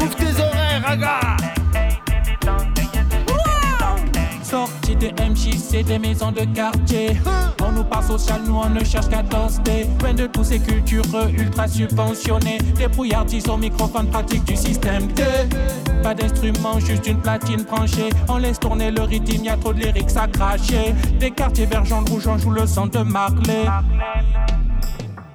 [0.00, 1.20] Ouvre tes oreilles, raga.
[5.02, 7.16] De MJC, des maisons de quartier.
[7.60, 9.88] On nous parle social, nous on ne cherche qu'à toaster.
[10.00, 11.02] Loin de tous ces cultures
[11.36, 12.58] ultra subventionnées.
[12.76, 15.24] Des brouillardises au microphone pratique du système T.
[16.04, 18.10] Pas d'instrument, juste une platine branchée.
[18.28, 20.94] On laisse tourner le rythme, y a trop de lyrics à cracher.
[21.18, 23.64] Des quartiers verts, jaune, rouge, on joue le son de Marley.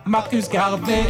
[0.05, 1.07] Marcus Garvey.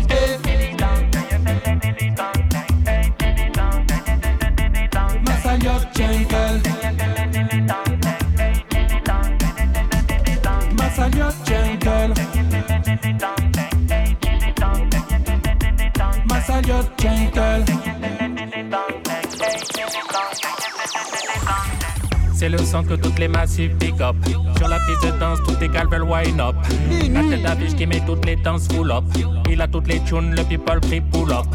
[22.83, 24.15] Que toutes les massifs pick up.
[24.57, 26.55] Sur la piste de danse, tout est calvel wine up.
[27.11, 29.03] La tête d'affiche qui met toutes les danses full up.
[29.49, 31.45] Il a toutes les tunes, le people free pull up.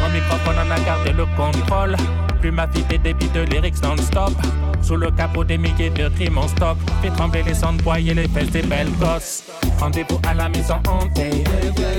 [0.00, 1.96] Mon microphone en a gardé le contrôle.
[2.40, 4.32] Plus ma fille des débits de lyrics non-stop.
[4.80, 6.78] Sous le capot des milliers de rimes en stock.
[7.02, 9.44] Fait trembler les sandboys et les fesses des belles gosses
[9.82, 11.42] Rendez-vous à la maison hantée.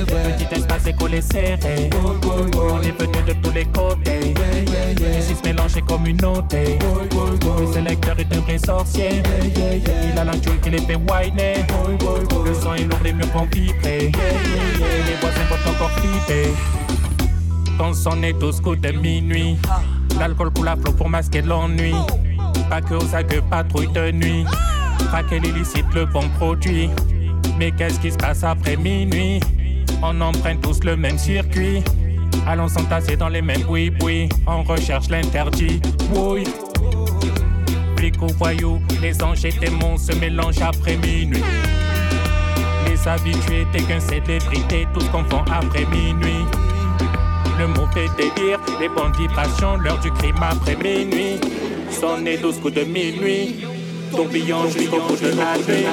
[0.07, 1.89] Petit espace écolé serré.
[1.91, 4.33] On est venu de tous les côtés.
[5.19, 9.21] Ici se mélange et communauté Le sélecteur est un vrai sorcier.
[10.13, 11.65] Il a la qui les fait whiner.
[12.45, 14.13] Le son est lourd, les murs vont vibrer.
[14.13, 16.53] Les voisins vont encore flipper.
[17.77, 19.57] Quand sonne tous coups de minuit.
[20.17, 21.93] L'alcool coule à flot pour masquer l'ennui.
[22.69, 24.45] Pas que aux agueux patrouille de nuit.
[25.09, 26.89] Traquer l'illicite, le bon produit
[27.57, 29.39] Mais qu'est-ce qui se passe après minuit?
[30.01, 31.83] On emprunte tous le même circuit.
[32.45, 34.29] Allons s'entasser dans les mêmes boui-boui.
[34.47, 35.79] On recherche l'interdit,
[36.13, 36.43] oui.
[37.97, 41.43] Flics ou voyous, les anges et démons se mélangent après minuit.
[42.85, 46.45] Les habitués, t'es qu'un célébrité, tous confondent après minuit.
[47.59, 51.39] Le mauvais délire, les bandits passion, l'heure du crime après minuit.
[51.89, 53.63] Sonner 12 coups de minuit,
[54.15, 55.85] tourbillon jusqu'au bout de la nuit.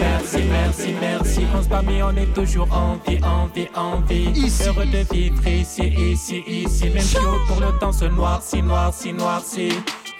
[0.00, 4.30] Merci, merci, merci, On se parmi, on est toujours en vie, en vie, en vie.
[4.34, 4.64] Ici.
[4.66, 6.88] Heureux de vivre ici, ici, ici.
[6.90, 7.16] Même si
[7.48, 9.72] pour le temps se noircit, noircit, noircit.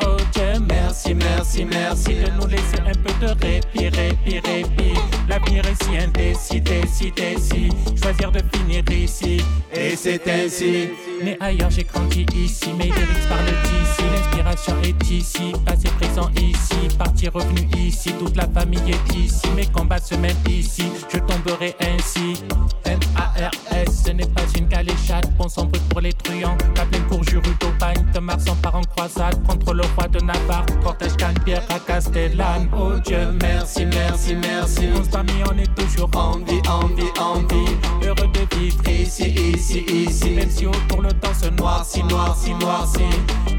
[0.03, 4.99] Oh Dieu, merci, merci, merci de nous laisser un peu de répit, répit, répit.
[5.29, 7.69] L'avenir est si indécis, décis, décis.
[8.03, 9.43] Choisir de finir ici,
[9.73, 10.91] et c'est ainsi.
[11.23, 12.73] Né ailleurs, j'ai grandi ici.
[12.73, 14.03] Mes lyrics parlent d'ici.
[14.11, 15.53] L'inspiration est ici.
[15.67, 16.89] Passé, présent ici.
[16.99, 18.13] Parti, revenu ici.
[18.19, 19.47] Toute la famille est ici.
[19.55, 20.85] Mes combats se mènent ici.
[21.13, 22.43] Je tomberai ainsi.
[22.85, 25.31] M-A-R-S, ce n'est pas une galéchade.
[25.37, 26.57] Bon sang brut pour les truands.
[26.77, 28.07] La pleine cour, rue d'Aubagne.
[28.15, 29.43] De Mars en part en croisade.
[29.47, 30.67] Contre le roi de Navarre.
[30.83, 32.71] Cortège Cannes-Pierre à Castellane.
[32.75, 34.89] Oh Dieu, merci, merci, merci.
[35.13, 38.07] Parmi, on est toujours en vie, en vie, en vie.
[38.07, 40.31] Heureux de vivre ici, ici, ici.
[40.31, 43.03] Même si autour le temps se noircit, noircit, noircit.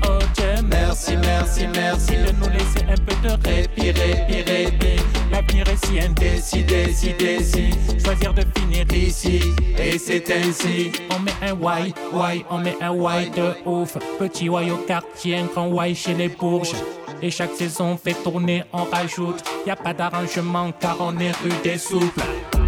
[0.08, 5.02] Oh Dieu, merci, merci, merci de nous laisser un peu de répit, répit, répit.
[5.32, 7.72] L'avenir est si indécis, décis, décis.
[8.04, 9.41] Choisir de finir ici,
[9.78, 10.91] et c'est ainsi.
[11.10, 13.97] On met un why, why, on met un why de ouf.
[14.20, 16.74] Petit why au quartier, un grand why chez les bourges.
[17.22, 19.43] Et chaque saison fait tourner, on rajoute.
[19.66, 22.22] Y a pas d'arrangement car on est rue des souples.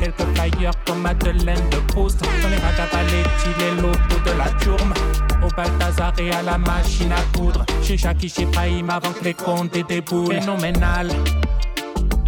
[0.04, 2.20] Quelques flyers comme Madeleine de Proust.
[2.20, 4.94] Dans les Ragavaletti, les locaux de la tourme.
[5.42, 7.66] Au Balthazar et à la machine à coudre.
[7.82, 10.42] Chez Jackie, chez Païm avant que les comptes et des boules.
[10.42, 11.08] Phénoménal.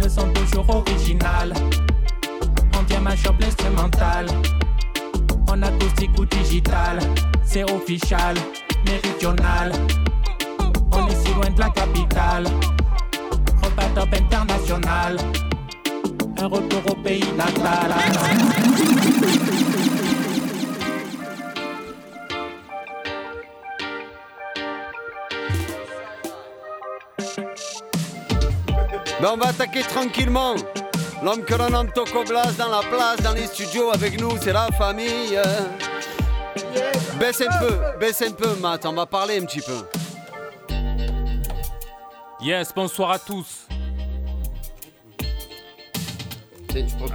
[0.00, 1.52] Le son toujours original.
[2.78, 4.26] On vient ma shop l'instrumental.
[5.50, 6.98] En acoustique ou digital.
[7.44, 8.36] C'est official,
[8.86, 9.72] méridional.
[10.92, 12.44] On est si loin de la capitale.
[13.62, 15.18] Repas top international.
[16.38, 17.94] Un retour au pays natal.
[29.20, 30.54] Ben on va attaquer tranquillement.
[31.22, 34.52] L'homme que l'on nomme Toko Blas dans la place, dans les studios avec nous, c'est
[34.52, 35.40] la famille.
[37.18, 39.86] Baisse un peu, baisse un peu, Matt, on va parler un petit peu.
[42.42, 43.65] Yes, bonsoir à tous.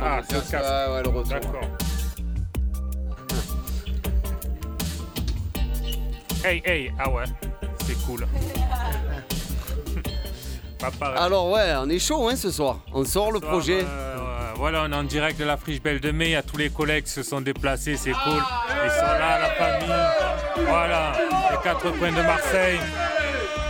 [0.01, 0.53] Ah, c'est casque.
[0.53, 1.23] Ouais, ouais, le retour.
[1.25, 1.61] D'accord.
[6.43, 7.25] Hey, hey, ah ouais,
[7.85, 8.25] c'est cool.
[11.15, 12.79] Alors ouais, on est chaud hein, ce soir.
[12.93, 13.83] On sort le Soir, projet.
[13.85, 14.17] euh,
[14.55, 16.29] voilà, on est en direct de la Friche Belle de Mai.
[16.29, 18.41] Il y a tous les collègues qui se sont déplacés, c'est cool.
[18.83, 20.65] Ils sont là, la famille.
[20.67, 21.11] Voilà,
[21.51, 22.79] les quatre coins de Marseille.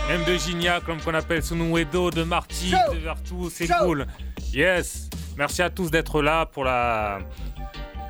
[0.08, 4.06] Même de Gignac, comme qu'on appelle Sunouedo, de Martigues, de Vertou, c'est cool.
[4.54, 7.18] Yes, merci à tous d'être là pour la,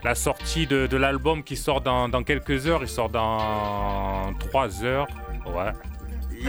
[0.04, 2.80] la sortie de, de l'album qui sort dans, dans quelques heures.
[2.82, 5.06] Il sort dans 3 heures.
[5.46, 5.72] Ouais.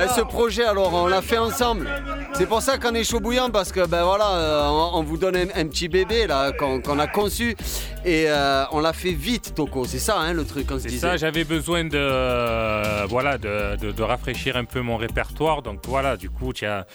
[0.03, 1.89] Eh, ce projet, alors, on l'a fait ensemble.
[2.38, 5.18] C'est pour ça qu'on est chaud bouillant parce que ben voilà, euh, on, on vous
[5.18, 7.56] donne un, un petit bébé là qu'on a conçu
[8.04, 9.86] et euh, on l'a fait vite, Toko.
[9.86, 11.08] C'est ça, hein, le truc, on se C'est disait.
[11.08, 15.62] ça, j'avais besoin de, euh, voilà, de, de- de rafraîchir un peu mon répertoire.
[15.62, 16.86] Donc voilà, du coup, as-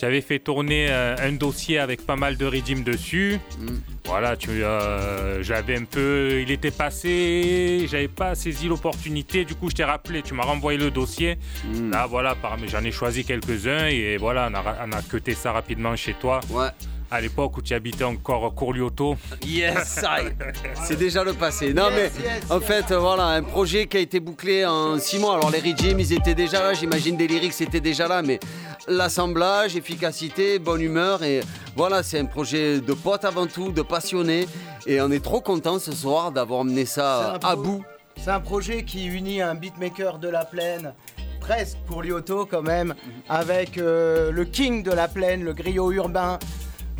[0.00, 3.38] j'avais fait tourner euh, un dossier avec pas mal de rythmes dessus.
[3.58, 3.68] Mm.
[4.06, 9.44] Voilà, tu, euh, j'avais un peu, il était passé, j'avais pas saisi l'opportunité.
[9.44, 11.38] Du coup, je t'ai rappelé, tu m'as renvoyé le dossier.
[11.72, 11.90] Mm.
[11.90, 12.36] Là, voilà,
[12.66, 16.40] j'en ai choisi quelques-uns et voilà, on a, on a cuté ça rapidement chez toi.
[16.50, 16.68] Ouais.
[17.14, 19.16] À l'époque où tu habitais encore Courlioto.
[19.46, 20.32] Yes, I.
[20.84, 21.72] c'est déjà le passé.
[21.72, 22.10] Non mais
[22.50, 25.36] en fait euh, voilà un projet qui a été bouclé en six mois.
[25.36, 28.40] Alors les Regimes ils étaient déjà là, j'imagine des lyrics étaient déjà là, mais
[28.88, 31.42] l'assemblage, efficacité, bonne humeur et
[31.76, 34.48] voilà c'est un projet de potes avant tout, de passionnés
[34.84, 37.84] et on est trop content ce soir d'avoir mené ça à bout.
[38.16, 40.92] C'est un projet qui unit un beatmaker de la plaine,
[41.38, 42.92] presque pour Lyoto quand même,
[43.28, 46.40] avec euh, le king de la plaine, le griot urbain,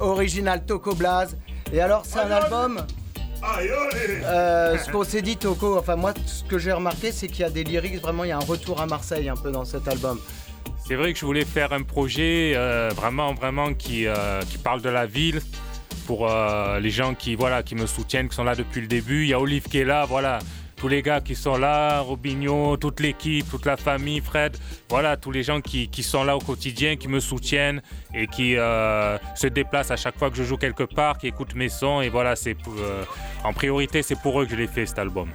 [0.01, 1.37] original Toko Blaze.
[1.73, 2.81] Et alors c'est un album.
[4.25, 7.45] euh, ce qu'on s'est dit Toko, enfin moi ce que j'ai remarqué c'est qu'il y
[7.45, 9.87] a des lyrics, vraiment il y a un retour à Marseille un peu dans cet
[9.87, 10.19] album.
[10.87, 14.83] C'est vrai que je voulais faire un projet euh, vraiment, vraiment qui, euh, qui parle
[14.83, 15.41] de la ville
[16.07, 19.23] pour euh, les gens qui, voilà, qui me soutiennent, qui sont là depuis le début.
[19.23, 20.41] Il y a Olive qui est là, voilà.
[20.85, 24.55] Tous les gars qui sont là, Robinho, toute l'équipe, toute la famille, Fred,
[24.91, 27.81] voilà, tous les gens qui, qui sont là au quotidien, qui me soutiennent
[28.13, 31.55] et qui euh, se déplacent à chaque fois que je joue quelque part, qui écoutent
[31.55, 32.03] mes sons.
[32.03, 33.03] Et voilà, c'est euh,
[33.45, 35.31] en priorité, c'est pour eux que je l'ai fait cet album.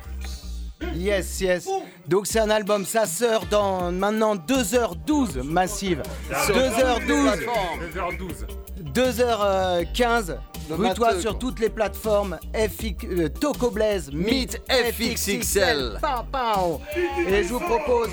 [0.93, 1.67] Yes, yes.
[2.07, 6.03] Donc c'est un album, ça sort dans maintenant 2h12 massive.
[6.29, 7.47] 2h12.
[7.95, 8.45] 2h12.
[8.93, 10.35] 2h15.
[10.69, 11.39] Le Rue-toi sur quoi.
[11.39, 15.97] toutes les plateformes FX, euh, Toco Blaze, Meet FXXL.
[15.99, 16.81] Pow, pow.
[17.27, 18.09] Et je vous propose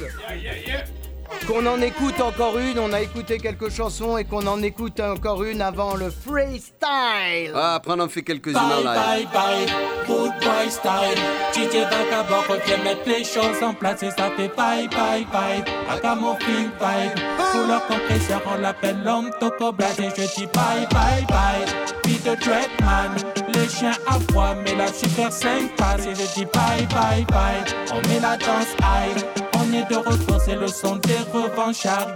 [1.46, 2.78] qu'on en écoute encore une.
[2.78, 7.52] On a écouté quelques chansons et qu'on en écoute encore une avant le freestyle.
[7.54, 8.84] Ah, après on en fait quelques-unes en live.
[8.84, 9.66] Bye bye,
[10.06, 11.18] good boy style.
[11.52, 15.64] DJ Vagabond revient mettre les choses en place et ça fait bye bye bye.
[15.90, 17.18] Agamorphine vibe.
[17.52, 21.96] Pour leur compresseur, on l'appelle l'homme Tokoblas et je dis bye bye bye.
[22.26, 23.14] The Dreadman,
[23.54, 27.62] les chiens aboient, mais la super 5 passe et je dis bye bye bye.
[27.92, 29.55] On met la danse high.
[29.68, 32.14] On est de retour, c'est le son des revanchards.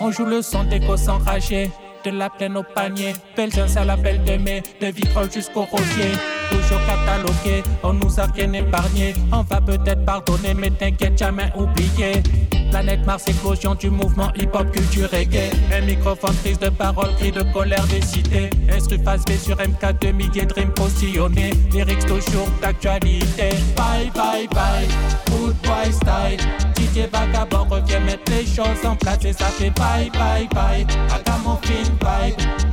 [0.00, 1.70] On joue le son des gosses enragés.
[2.04, 6.12] De la plaine au panier, Belgiens à la belle de mai, de vitre jusqu'au rosier.
[6.50, 9.12] Toujours catalogué, on nous a rien épargné.
[9.32, 12.22] On va peut-être pardonner, mais t'inquiète, jamais oublié.
[12.70, 15.50] Planète Mars, éclosion du mouvement hip-hop, culture reggae.
[15.72, 18.48] Un microphone prise de parole, cri de colère des cités.
[18.72, 20.72] Instru face B sur MK2, milliers de rimes.
[21.72, 23.50] Lyrics toujours d'actualité.
[23.76, 24.88] Bye bye bye,
[25.30, 26.40] good boy style.
[26.76, 30.86] DJ Vagabond revient mettre les choses en place et ça fait bye bye bye.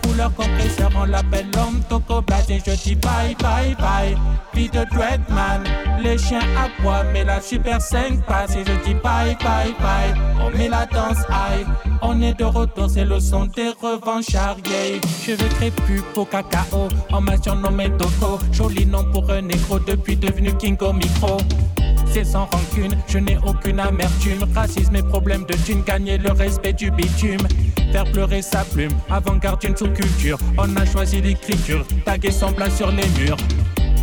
[0.03, 4.15] Couleur compresseur, on l'appelle l'homme Tokoblas et je dis bye bye bye.
[4.53, 5.63] Vie de Dreadman,
[6.01, 10.13] les chiens aboient, mais la super 5 passe et je dis bye bye bye.
[10.41, 11.67] On met la danse high,
[12.01, 14.99] on est de retour, c'est le son des revanchards, yeah.
[15.23, 18.39] Cheveux crépus, au cacao, on m'a surnommé Toko.
[18.51, 21.37] Joli nom pour un négro depuis devenu king au micro.
[22.11, 24.45] C'est sans rancune, je n'ai aucune amertume.
[24.55, 27.45] Racisme et problème de thune, gagner le respect du bitume.
[27.91, 30.37] Faire pleurer sa plume, avant-garde d'une sous-culture.
[30.57, 33.37] On a choisi l'écriture, taguer son plat sur les murs.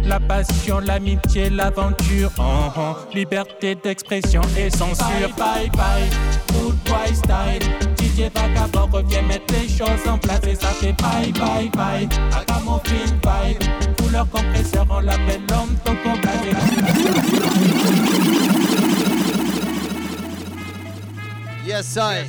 [0.07, 2.43] La passion, l'amitié, l'aventure, oh,
[2.77, 2.97] oh.
[3.15, 5.07] liberté d'expression et censure.
[5.37, 6.09] Bye bye bye,
[6.53, 7.63] good boy style.
[7.97, 12.09] DJ Vagabond revient mettre les choses en place et ça fait bye bye bye.
[12.39, 16.11] Agamorphine vibe, couleur compresseur, on l'appelle l'homme Toko
[21.67, 22.27] Yes, I.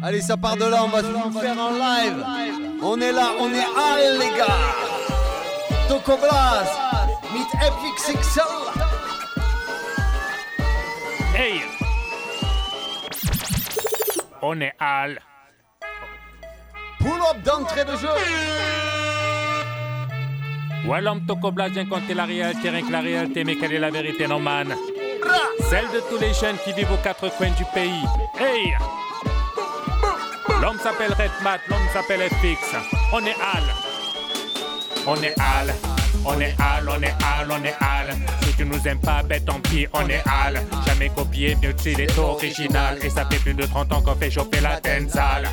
[0.00, 2.24] Allez, ça part de là, on va tout vous faire en live.
[2.82, 5.13] On est là, on est à les gars.
[7.62, 8.38] Epic Six
[11.34, 11.60] Hey
[14.42, 15.20] On est Al.
[16.98, 18.08] Pull-up d'entrée de jeu.
[20.86, 23.90] Ouais, l'homme Tokoblas vient compter la réalité, rien que la réalité, mais quelle est la
[23.90, 24.74] vérité, non man
[25.70, 28.04] Celle de tous les jeunes qui vivent aux quatre coins du pays.
[28.38, 28.76] Hey
[30.60, 32.76] L'homme s'appelle Redmat, l'homme s'appelle FX.
[33.12, 33.83] On est Al.
[35.06, 35.74] On est Al.
[36.24, 38.16] On est Al, on est Al, on est Al.
[38.42, 40.62] Si tu nous aimes pas, ben tant pis, on est Al.
[40.86, 42.98] Jamais copié, mieux qu'il est original.
[43.02, 45.48] Et ça fait plus de 30 ans qu'on fait choper la sale.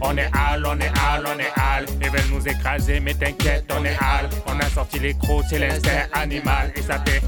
[0.00, 1.86] On est Al, on est Al, on est Al.
[2.00, 4.28] Ils veulent nous écraser, mais t'inquiète, on est Al.
[4.46, 6.72] On a sorti les crocs, c'est l'instinct animal.
[6.76, 7.22] Et ça fait.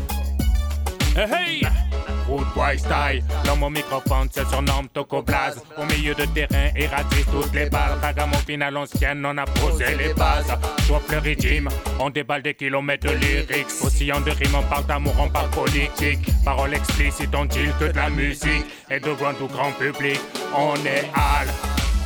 [1.16, 5.62] Hey, hey Good boy style, dans mon microphone se surnomme Toko Blaze.
[5.76, 10.12] Au milieu de terrain, éradique toutes les balles Ragamuffin à l'ancienne, on a posé les
[10.14, 10.52] bases.
[10.84, 11.68] Soit le régime,
[12.00, 13.68] on déballe des kilomètres de lyrics.
[13.84, 16.26] Oscillant de rimes, on parle d'amour, on parle politique.
[16.44, 18.66] Paroles explicites, on dit que de la musique.
[18.90, 20.18] Et de grand ou grand public,
[20.56, 21.46] on est Al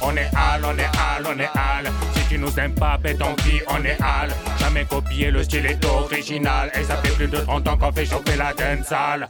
[0.02, 1.90] on est Al, on est Al, on est Al.
[2.14, 4.30] Si tu nous aimes pas, ben tant pis, on est Al.
[4.68, 6.70] Jamais copié, le style est original.
[6.78, 8.52] Et ça fait plus de 30 ans qu'on fait chauffer la
[8.84, 9.26] sale.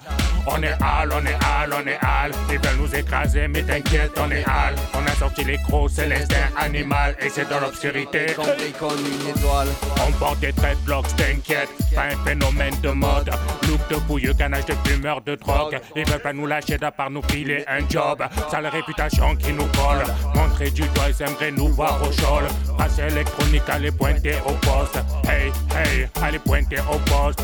[0.48, 2.32] On est Al, on est Al, on est Al.
[2.50, 4.74] Ils veulent nous écraser, mais t'inquiète, on est Al.
[4.94, 7.14] On a sorti les crocs, c'est l'instinct animal.
[7.20, 8.26] Et c'est dans l'obscurité.
[8.30, 9.68] une étoile.
[10.08, 11.68] On porte des dreadlocks, t'inquiète.
[11.94, 13.30] Pas un phénomène de mode.
[13.68, 15.78] Look de bouilleux, canage de fumeur de drogue.
[15.94, 18.24] Ils veulent pas nous lâcher d'à part nous filer un job.
[18.50, 20.04] Sale réputation qui nous colle.
[20.34, 22.44] Montrer du doigt, ils aimeraient nous voir au chol.
[22.76, 24.98] Passe électronique, allez pointer au poste.
[25.28, 27.42] Hey, hey, allez pointer au poste.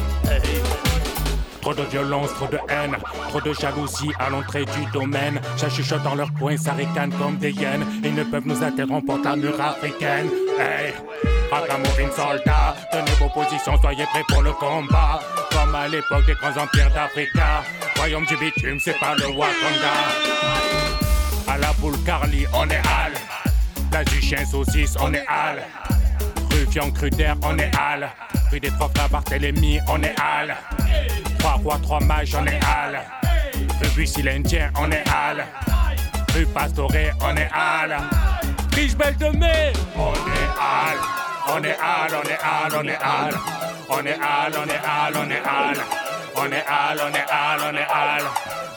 [1.61, 2.97] Trop de violence, trop de haine,
[3.31, 5.41] trop de jalousie à l'entrée du domaine.
[5.57, 7.87] Ça chuchote dans leur coin, ça ricane comme des hyènes.
[8.03, 10.29] Ils ne peuvent nous interrompre pour la mur africaine.
[10.59, 10.93] Hey,
[11.51, 15.21] Agamorine soldat, tenez vos positions, soyez prêts pour le combat.
[15.51, 17.63] Comme à l'époque des grands empires d'Africa.
[17.97, 19.95] Royaume du bitume, c'est pas le Wakanda.
[21.49, 23.13] À la boule Carly, on est Al.
[23.93, 25.63] La du chien saucisse, on est Al.
[26.55, 28.09] Rue Fion Cruder, on est Al.
[28.53, 30.57] Rue des Trois Frères Barthélemy, on est Al.
[31.39, 33.01] Trois rois, trois mages, on est Al.
[33.83, 35.45] Rue Bussy l'Indien, on est Al.
[36.33, 37.97] Rue Pastoré, on est Al.
[38.73, 40.99] Riche Belle de Mai, on est Al.
[41.47, 43.35] On est Al, on est Al, on est Al.
[43.91, 45.77] On est Al, on est Al, on est Al.
[46.37, 48.23] On est Al, on est Al, on est Al.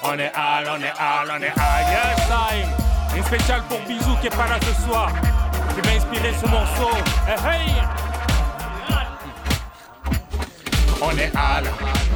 [0.04, 0.94] On est on est
[1.30, 1.54] on est.
[1.90, 3.18] Yes, I'm.
[3.18, 5.12] Une spéciale pour Bisou qui est pas là ce soir.
[5.78, 6.90] Qui m'a inspiré ce morceau.
[7.46, 7.72] Hey.
[11.00, 11.66] On est Al,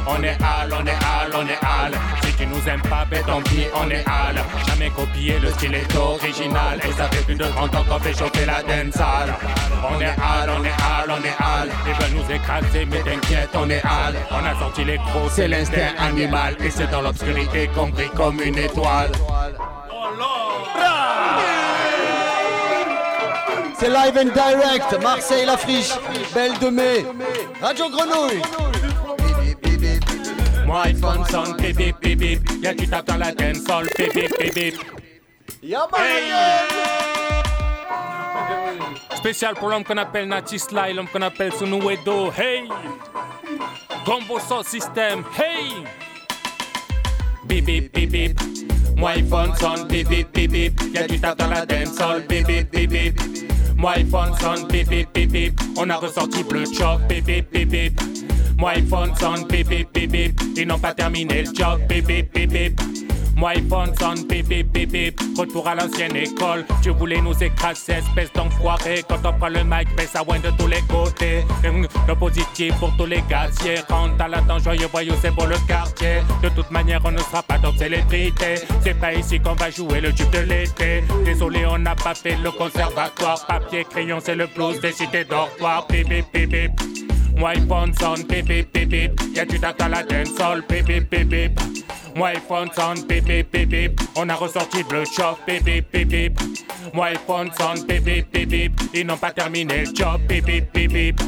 [0.08, 1.94] on est Al, on est Al, on est Al.
[2.24, 4.42] Si tu nous aimes pas, ben tant pis, on est Al.
[4.66, 6.80] Jamais copié le style est original.
[6.84, 9.32] Et ça fait plus de 30 ans qu'on fait chauffer la dancehall.
[9.88, 11.70] On est hal, on est hal, on est hal.
[11.86, 14.16] Ils veulent nous écraser, mais t'inquiète, on est hal.
[14.32, 16.56] On a sorti les gros, c'est l'instinct animal.
[16.64, 19.12] Et c'est dans l'obscurité qu'on brille comme une étoile.
[23.82, 25.90] C'est live and direct, Marseille la friche,
[26.36, 27.04] Belle de Mai,
[27.60, 28.40] Radio Grenouille.
[30.68, 32.42] Moi iPhone sonne, bip bip bip bip.
[32.62, 34.76] Y'a tu tapes dans la dancehall, bip bip bip bip.
[39.16, 42.70] Spécial pour l'homme qu'on appelle Nati Sly, l'homme qu'on appelle Sunuedo, hey!
[44.06, 45.84] Combo Sound System, hey!
[47.46, 48.40] Bip bip bip bip.
[48.96, 50.82] Moi iPhone sonne, bip bip bip bip.
[50.94, 53.20] Y'a tu tapes dans la dancehall, bip bip bip bip.
[53.82, 55.60] Moi iPhone sonne, bip bip bip.
[55.76, 58.00] On a ressorti Bleu Chop, bip bip.
[58.56, 60.40] Moi iPhone sonne, bip bip.
[60.56, 62.80] Ils n'ont pas terminé le job, bip bip.
[63.36, 65.20] Moi iPhone sonne, bip bip bip.
[65.38, 66.66] Retour à l'ancienne école.
[66.82, 69.04] Tu voulais nous écraser, espèce d'enfoiré.
[69.08, 71.44] Quand on prend le mic, baisse ça win de tous les côtés.
[71.66, 73.80] Hum, Le positif pour tous les gaziers.
[73.90, 76.22] Rentre à la joyeux, voyou, c'est pour le quartier.
[76.44, 78.56] De toute manière, on ne sera pas dans célébrité.
[78.84, 81.04] C'est pas ici qu'on va jouer le tube de l'été.
[81.26, 83.46] Désolé, on n'a pas fait le conservatoire.
[83.48, 85.88] Papier, crayon, c'est le blues des cités dortoirs.
[85.88, 86.72] Bip bip.
[87.38, 89.20] Moi iPhone sonne, bip bip bip.
[89.34, 91.60] Y'a du à la dancehall, bip bip bip bip.
[92.16, 94.02] Moi iPhone sonne, bip bip bip bip.
[94.16, 96.40] On a ressorti Bleu Chop, bip bip bip.
[96.94, 98.82] Moi iPhone sonne, bip bip bip bip.
[98.94, 101.22] Ils n'ont pas terminé le job, bip bip bip.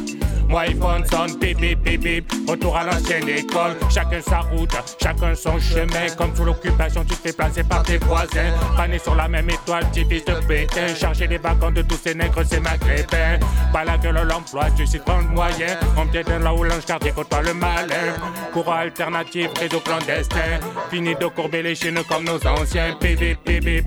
[0.50, 2.32] Moi iPhone sonne, bip bip bip bip.
[2.48, 6.08] Retour à l'ancienne école, chacun sa route, chacun son chemin.
[6.18, 8.52] Comme sous l'occupation, tu te fais placer par tes voisins.
[8.76, 10.94] Pané sur la même étoile, petit fils de pétain.
[10.94, 13.40] Charger les wagons de tous ces nègres, c'est maghrébin.
[13.72, 15.78] Pas la gueule, l'emploi, tu sais pas le moyen.
[15.98, 18.14] On piède là où l'ange gardien côtoie le malin.
[18.52, 20.60] Courant alternatif, réseau clandestin.
[20.90, 22.96] Fini de courber les chaînes comme nos anciens.
[23.02, 23.86] Bip bip bip bip.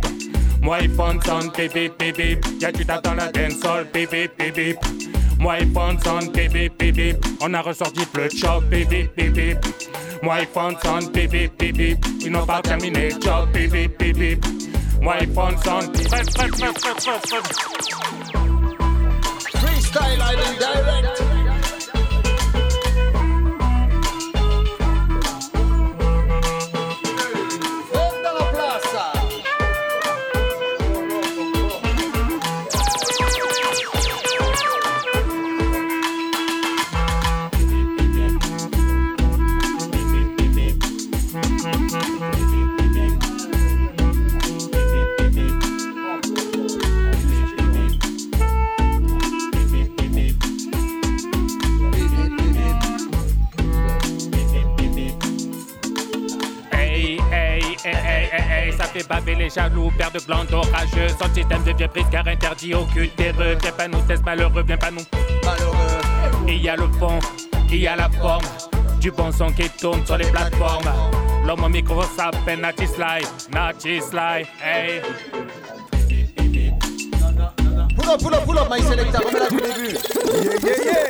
[0.62, 2.46] Moi iPhone sonne, bip bip bip bip.
[2.60, 4.78] Y'a du tape dans la dancehall, bip bip bip bip.
[5.38, 7.26] Moi iPhone sonne, bip bip bip bip.
[7.40, 9.58] On a ressorti Bleu Chop, bip bip bip bip.
[10.22, 11.98] Moi iPhone sonne, bip bip bip bip.
[12.20, 14.44] Ils n'ont pas terminé le job, bip bip bip bip.
[15.00, 15.18] Moi
[15.64, 17.42] sonne, bref, bref, bref, bref, bref, bref.
[19.54, 21.25] Freestyle live and direct.
[59.46, 61.08] Les jaloux, père de glandes orageux.
[61.20, 63.56] Son système devient prise car interdit au cutéreux.
[63.62, 65.04] Viens pas nous tester malheureux, viens pas nous
[65.44, 66.46] malheureux.
[66.48, 67.18] Il y a le fond,
[67.70, 68.44] il y a la forme,
[69.00, 70.90] du bon son qui tourne sur les plateformes.
[71.44, 75.00] L'homme au micro s'appelle Natty Sly, Natty Sly, hey.
[77.96, 79.96] Pull up, pull up, pull up, my selector, remets-la du début.
[80.64, 81.06] Yeah, yeah,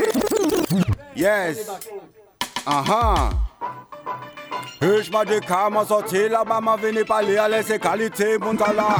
[1.16, 1.48] yeah.
[1.48, 1.70] Yes.
[2.66, 3.45] Aha.
[4.86, 8.94] Ich m'a dit qu'à m'en sortir là-bas, m'a venu parler à laisser qualité, mon talent.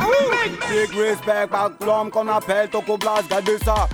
[0.68, 3.87] Big respect, par l'homme qu'on appelle Toko Blas, gardez ça.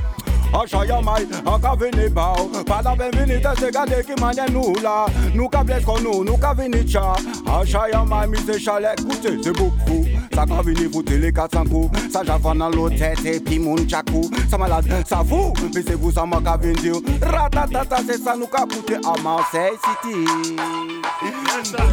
[0.55, 4.75] Oh, Anchoyamay, anka vini oh, baw Pala ben vini te se gade ki manye nou
[4.83, 7.17] la Nou ka bles kon nou, nou ka vini cha.
[7.47, 11.27] Oh, Tcha Anchoyamay, mi se chalek koute se bouk fou Sa ka vini foute le
[11.27, 15.83] li katsankou Sa javan nan lo tete pi moun chakou Sa malade, sa fou, mi
[15.83, 20.27] se vou sa maka vini diyo Ratatata se sa nou ka koute a Marseille City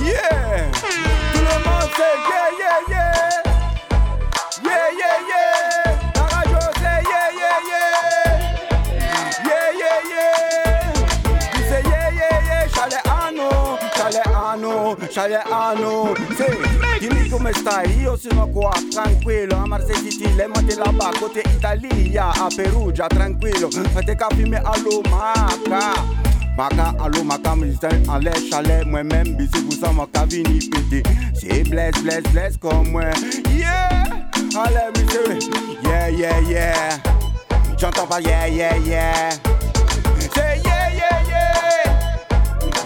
[0.04, 0.72] Yeah!
[0.72, 3.49] Tout le monde se yeah yeah yeah.
[15.20, 16.58] Ano, chalet ano Say,
[17.00, 18.00] dimmi come stai?
[18.00, 23.70] Io sono qua, tranquillo A Marseille City, le monte là-bas Côté Italia, a Perugia, tranquillo
[23.70, 29.94] Fate capire a Lumaca Maka, allo, maka, militaire en l'air, chalet, moi-même, bisi, vous ça,
[29.94, 31.02] maka, vini, pété.
[31.34, 33.04] C'est bless, bless, bless comme moi.
[33.56, 33.88] Yeah!
[34.58, 35.40] Allez, monsieur,
[35.84, 37.00] yeah, yeah, yeah.
[37.78, 39.30] J'entends pas, yeah, yeah, yeah.
[40.36, 41.90] C'est yeah, yeah, yeah.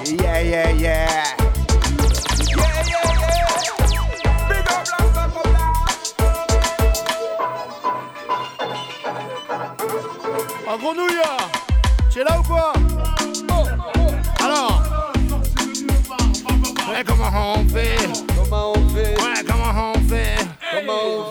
[0.05, 0.71] Yeah, yeah, yeah.
[0.71, 1.42] Yeah, yeah,
[10.73, 11.21] En grenouille
[12.09, 12.73] Tu es là ou quoi
[14.43, 14.81] Alors
[16.89, 17.95] Ouais, comment on fait
[18.35, 20.35] Comment on fait Ouais, comment on fait
[20.71, 21.23] Comment on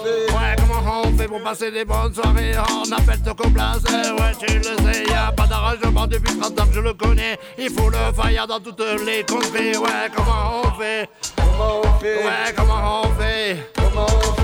[1.32, 2.52] pour passer des bonnes soirées.
[2.70, 6.80] On appelle Tocoblas, ouais, tu le sais, y a pas d'arrangement depuis 30 ans, je
[6.80, 7.38] le connais.
[7.58, 12.24] Il faut le faire dans toutes les contrées, ouais, comment on fait Comment on fait
[12.24, 14.41] Ouais, comment on fait Comment on fait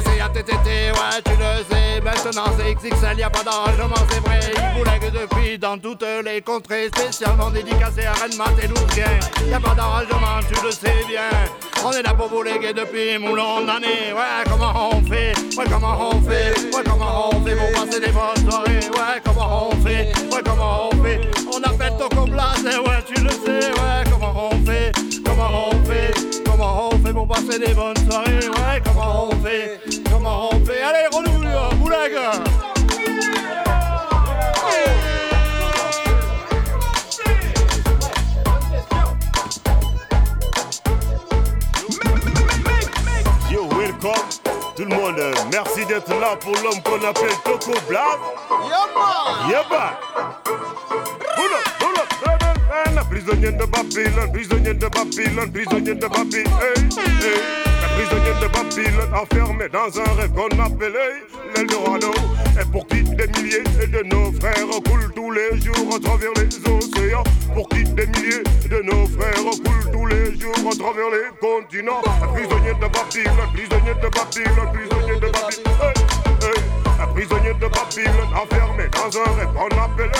[0.00, 2.00] Dédicacé à TTT, ouais, tu le sais.
[2.02, 4.40] Maintenant c'est XXL, y a pas d'arrangement, c'est vrai.
[4.54, 9.18] Il boulegue depuis dans toutes les contrées, spécialement dédicacé à Rennes, Mat et Lourguin.
[9.46, 11.28] Y a pas d'arrangement, tu le sais bien.
[11.84, 14.12] On est là pour bouleguer depuis moulon d'années.
[14.14, 15.34] Ouais, comment on fait?
[15.56, 16.54] Ouais, comment on fait?
[16.74, 18.80] Ouais, comment on fait pour passer des bonnes soirées?
[18.90, 20.12] Ouais, comment on fait?
[20.32, 21.20] Ouais, comment on fait?
[21.52, 23.70] On appelle Tocoblas, ouais, tu le sais.
[23.70, 24.92] Ouais, comment on fait?
[25.24, 26.14] Comment on fait?
[26.44, 28.49] Comment on fait pour passer des bonnes soirées?
[43.50, 44.12] Yo, welcome
[44.76, 45.20] tout le monde.
[45.50, 48.18] Merci d'être là pour l'homme qu'on appelle Toco Black.
[49.48, 49.98] Yaba.
[50.10, 50.39] Pull
[53.20, 56.52] Prisonnier de Babylone, prisonnier de Babylone, prisonnier de Babylone.
[56.62, 57.60] Hey, hey.
[57.82, 61.20] La prisonnier de Babylone enfermé dans un rêve qu'on appelait
[61.54, 62.12] l'Eldorado.
[62.58, 64.54] Et pour qui des milliers de nos frères
[64.88, 67.24] coulent tous les jours à travers les océans.
[67.52, 72.00] Pour qui des milliers de nos frères coulent tous les jours à travers les continents.
[72.22, 75.92] La prisonnier de Babylone, prisonnier de Babylone, prisonnier de Babylone.
[76.24, 76.29] Hey.
[77.00, 80.10] Un prisonnier de Babylone enfermé dans un rêve qu'on appelait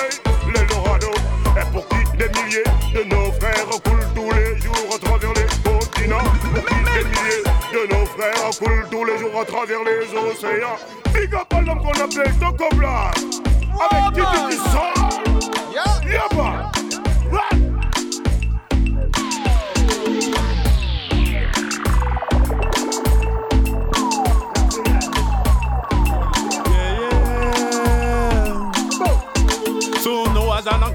[0.53, 1.11] l'Eldorado.
[1.57, 2.65] Et pour qui des milliers
[2.95, 6.31] de nos frères coulent tous les jours à travers les continents.
[6.55, 10.79] Pour qui des milliers de nos frères coulent tous les jours à travers les océans.
[11.15, 12.33] Big up à l'homme qu'on appelle.
[13.81, 15.21] Avec qui sort.
[16.11, 16.71] Yaba.
[17.31, 17.70] So
[30.67, 30.91] as.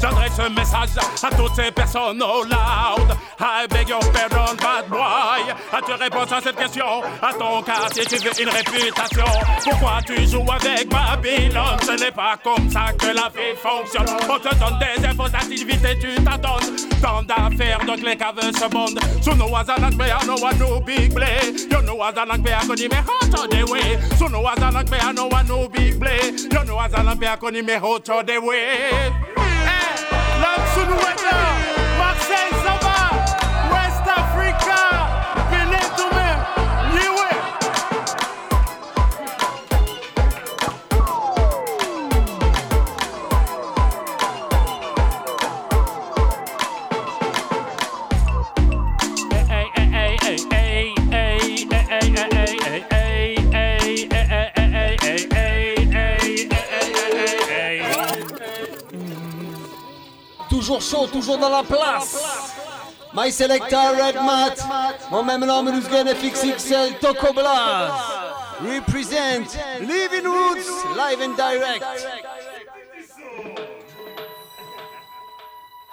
[0.00, 0.90] J'adresse un message
[1.22, 3.16] à toutes ces personnes oh loud.
[3.40, 5.54] I beg your pardon, bad boy.
[5.72, 7.02] As-tu réponse à cette question?
[7.22, 9.24] À ton quartier, tu veux une réputation.
[9.64, 11.76] Pourquoi tu joues avec Babylone?
[11.84, 14.06] Ce n'est pas comme ça que la vie fonctionne.
[14.28, 16.58] On te donne des infos, activités, tu t'attends.
[17.02, 19.00] Tant d'affaires, donc les caves se bondent.
[19.22, 20.36] So no as an angbe, I know
[20.76, 21.52] no big play.
[21.70, 24.00] You know as an angbe, I can me hot to the way.
[24.16, 26.32] So no as an angbe, I know I no big play.
[26.36, 28.90] You know as an angbe, I can me hot to the way.
[29.66, 29.96] Hey,
[30.42, 31.55] Lamsun Weta, Marseille,
[60.66, 62.18] Toujours chaud, toujours dans la place.
[63.14, 64.66] My Selector Red Mat.
[65.12, 67.92] Moi-même l'homme gagne FXXL Toco Blaz.
[68.60, 71.84] Represent Living Roots live and direct.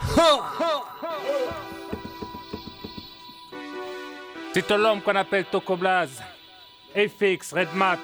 [4.55, 6.09] C'est l'homme qu'on appelle Tokoblaz.
[6.95, 7.99] FX, Redmat.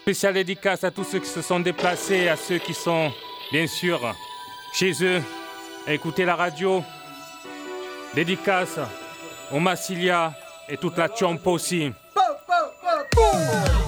[0.00, 3.12] Spécial dédicace à tous ceux qui se sont déplacés, à ceux qui sont,
[3.52, 4.14] bien sûr,
[4.72, 5.22] chez eux,
[5.94, 6.82] écouter la radio.
[8.14, 8.78] Dédicace
[9.52, 10.32] au Massilia
[10.68, 11.92] et toute la Chompo aussi.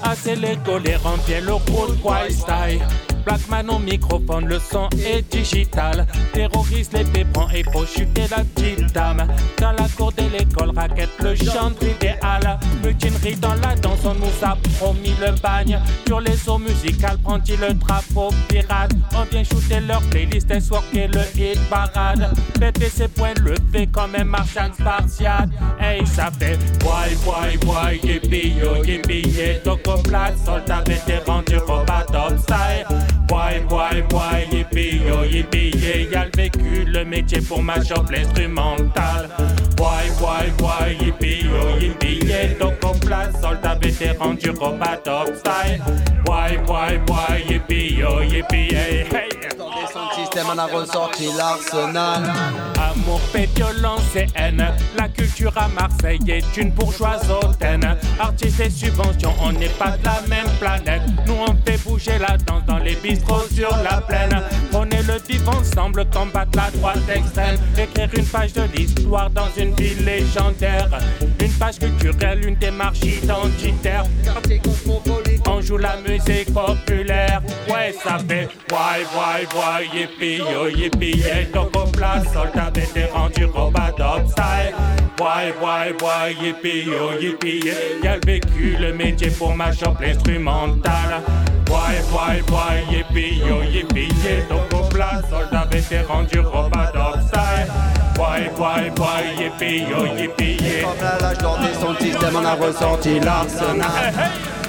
[0.02, 2.82] Assez les tolérants, bien le road style.
[3.24, 6.06] Blackman au microphone, le son est digital.
[6.32, 9.26] Terroriste les péprends et faut chuter la petite dame.
[9.58, 12.58] Dans la cour de l'école, raquette le chant idéal.
[12.84, 15.78] Mutinerie dans la danse, on nous a promis le bagne.
[16.06, 18.92] Sur les eaux musicales, prend-il le drapeau pirate?
[19.14, 22.30] On vient shooter leur playlist et soirée le hit parade.
[22.58, 25.50] Péter ses points levés comme un marchand spartiate.
[25.78, 29.58] Hey, ça fait boy, boy, boy, yippee yo, yippee yeah.
[29.60, 32.86] Toco plat, soldat vétéran du robot top style.
[33.30, 36.24] Boy, boy, boy, yippee yo, yippee yeah.
[36.24, 39.28] Le vécu, le métier pour ma job, l'instrumental.
[39.76, 42.54] Boy, boy, boy, yippee yo, yippee yeah.
[42.58, 45.80] Toco plat, soldat vétéran du robot top style.
[46.24, 49.04] Boy, boy, boy, yippee yo, yippee yeah.
[49.14, 49.49] Hey.
[50.30, 52.22] Système, a ressorti l'arsenal.
[52.78, 54.64] Amour, paix, violence et haine.
[54.96, 57.96] La culture à Marseille est une bourgeoise hautaine.
[58.18, 61.02] Artistes et subventions, on n'est pas de la même planète.
[61.26, 64.42] Nous, on fait bouger la danse dans les bistrots sur la plaine.
[64.70, 67.56] Prenez le vivre ensemble, combattre la droite extrême.
[67.76, 70.88] Écrire une page de l'histoire dans une ville légendaire.
[71.40, 74.04] Une page culturelle, une démarche identitaire.
[75.60, 77.42] On joue la musique populaire.
[77.68, 81.44] Ouais, ça fait why, why, why, yippee, yo, yippee, yeah.
[81.52, 84.72] Donc au place, soldat vétéran du Robadop style.
[85.18, 87.74] Why, why, why, yippee, yo, yippee, yeah.
[88.02, 91.20] Y'a le vécu, le métier pour ma shop, l'instrumental.
[91.68, 94.46] Why, why, why, yippee, yo, yippee, yeah.
[94.48, 97.70] Donc au place, soldat vétéran du Robadop style.
[98.16, 100.84] Why, why, why, yippee, yo, yippee, yeah.
[100.84, 104.14] Comme à l'âge d'or des le système, on a ressorti l'arsenal.
[104.14, 104.59] Yo,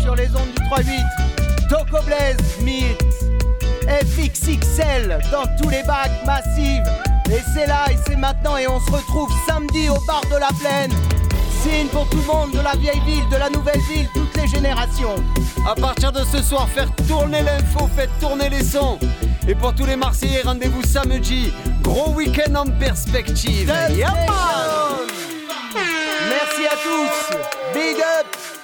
[0.00, 1.68] sur les ondes du 3-8.
[1.68, 3.02] Toco Blaze, Meet,
[3.88, 6.84] FXXL dans tous les bacs massives.
[7.30, 10.48] Et c'est là et c'est maintenant et on se retrouve samedi au bar de la
[10.60, 10.92] plaine.
[11.62, 14.48] Signe pour tout le monde de la vieille ville, de la nouvelle ville, toutes les
[14.48, 15.16] générations.
[15.66, 18.98] À partir de ce soir, faire tourner l'info, faites tourner les sons.
[19.48, 21.52] Et pour tous les Marseillais, rendez-vous samedi.
[21.82, 23.72] Gros week-end en perspective.
[26.28, 27.36] Merci à tous.
[27.74, 28.61] Big up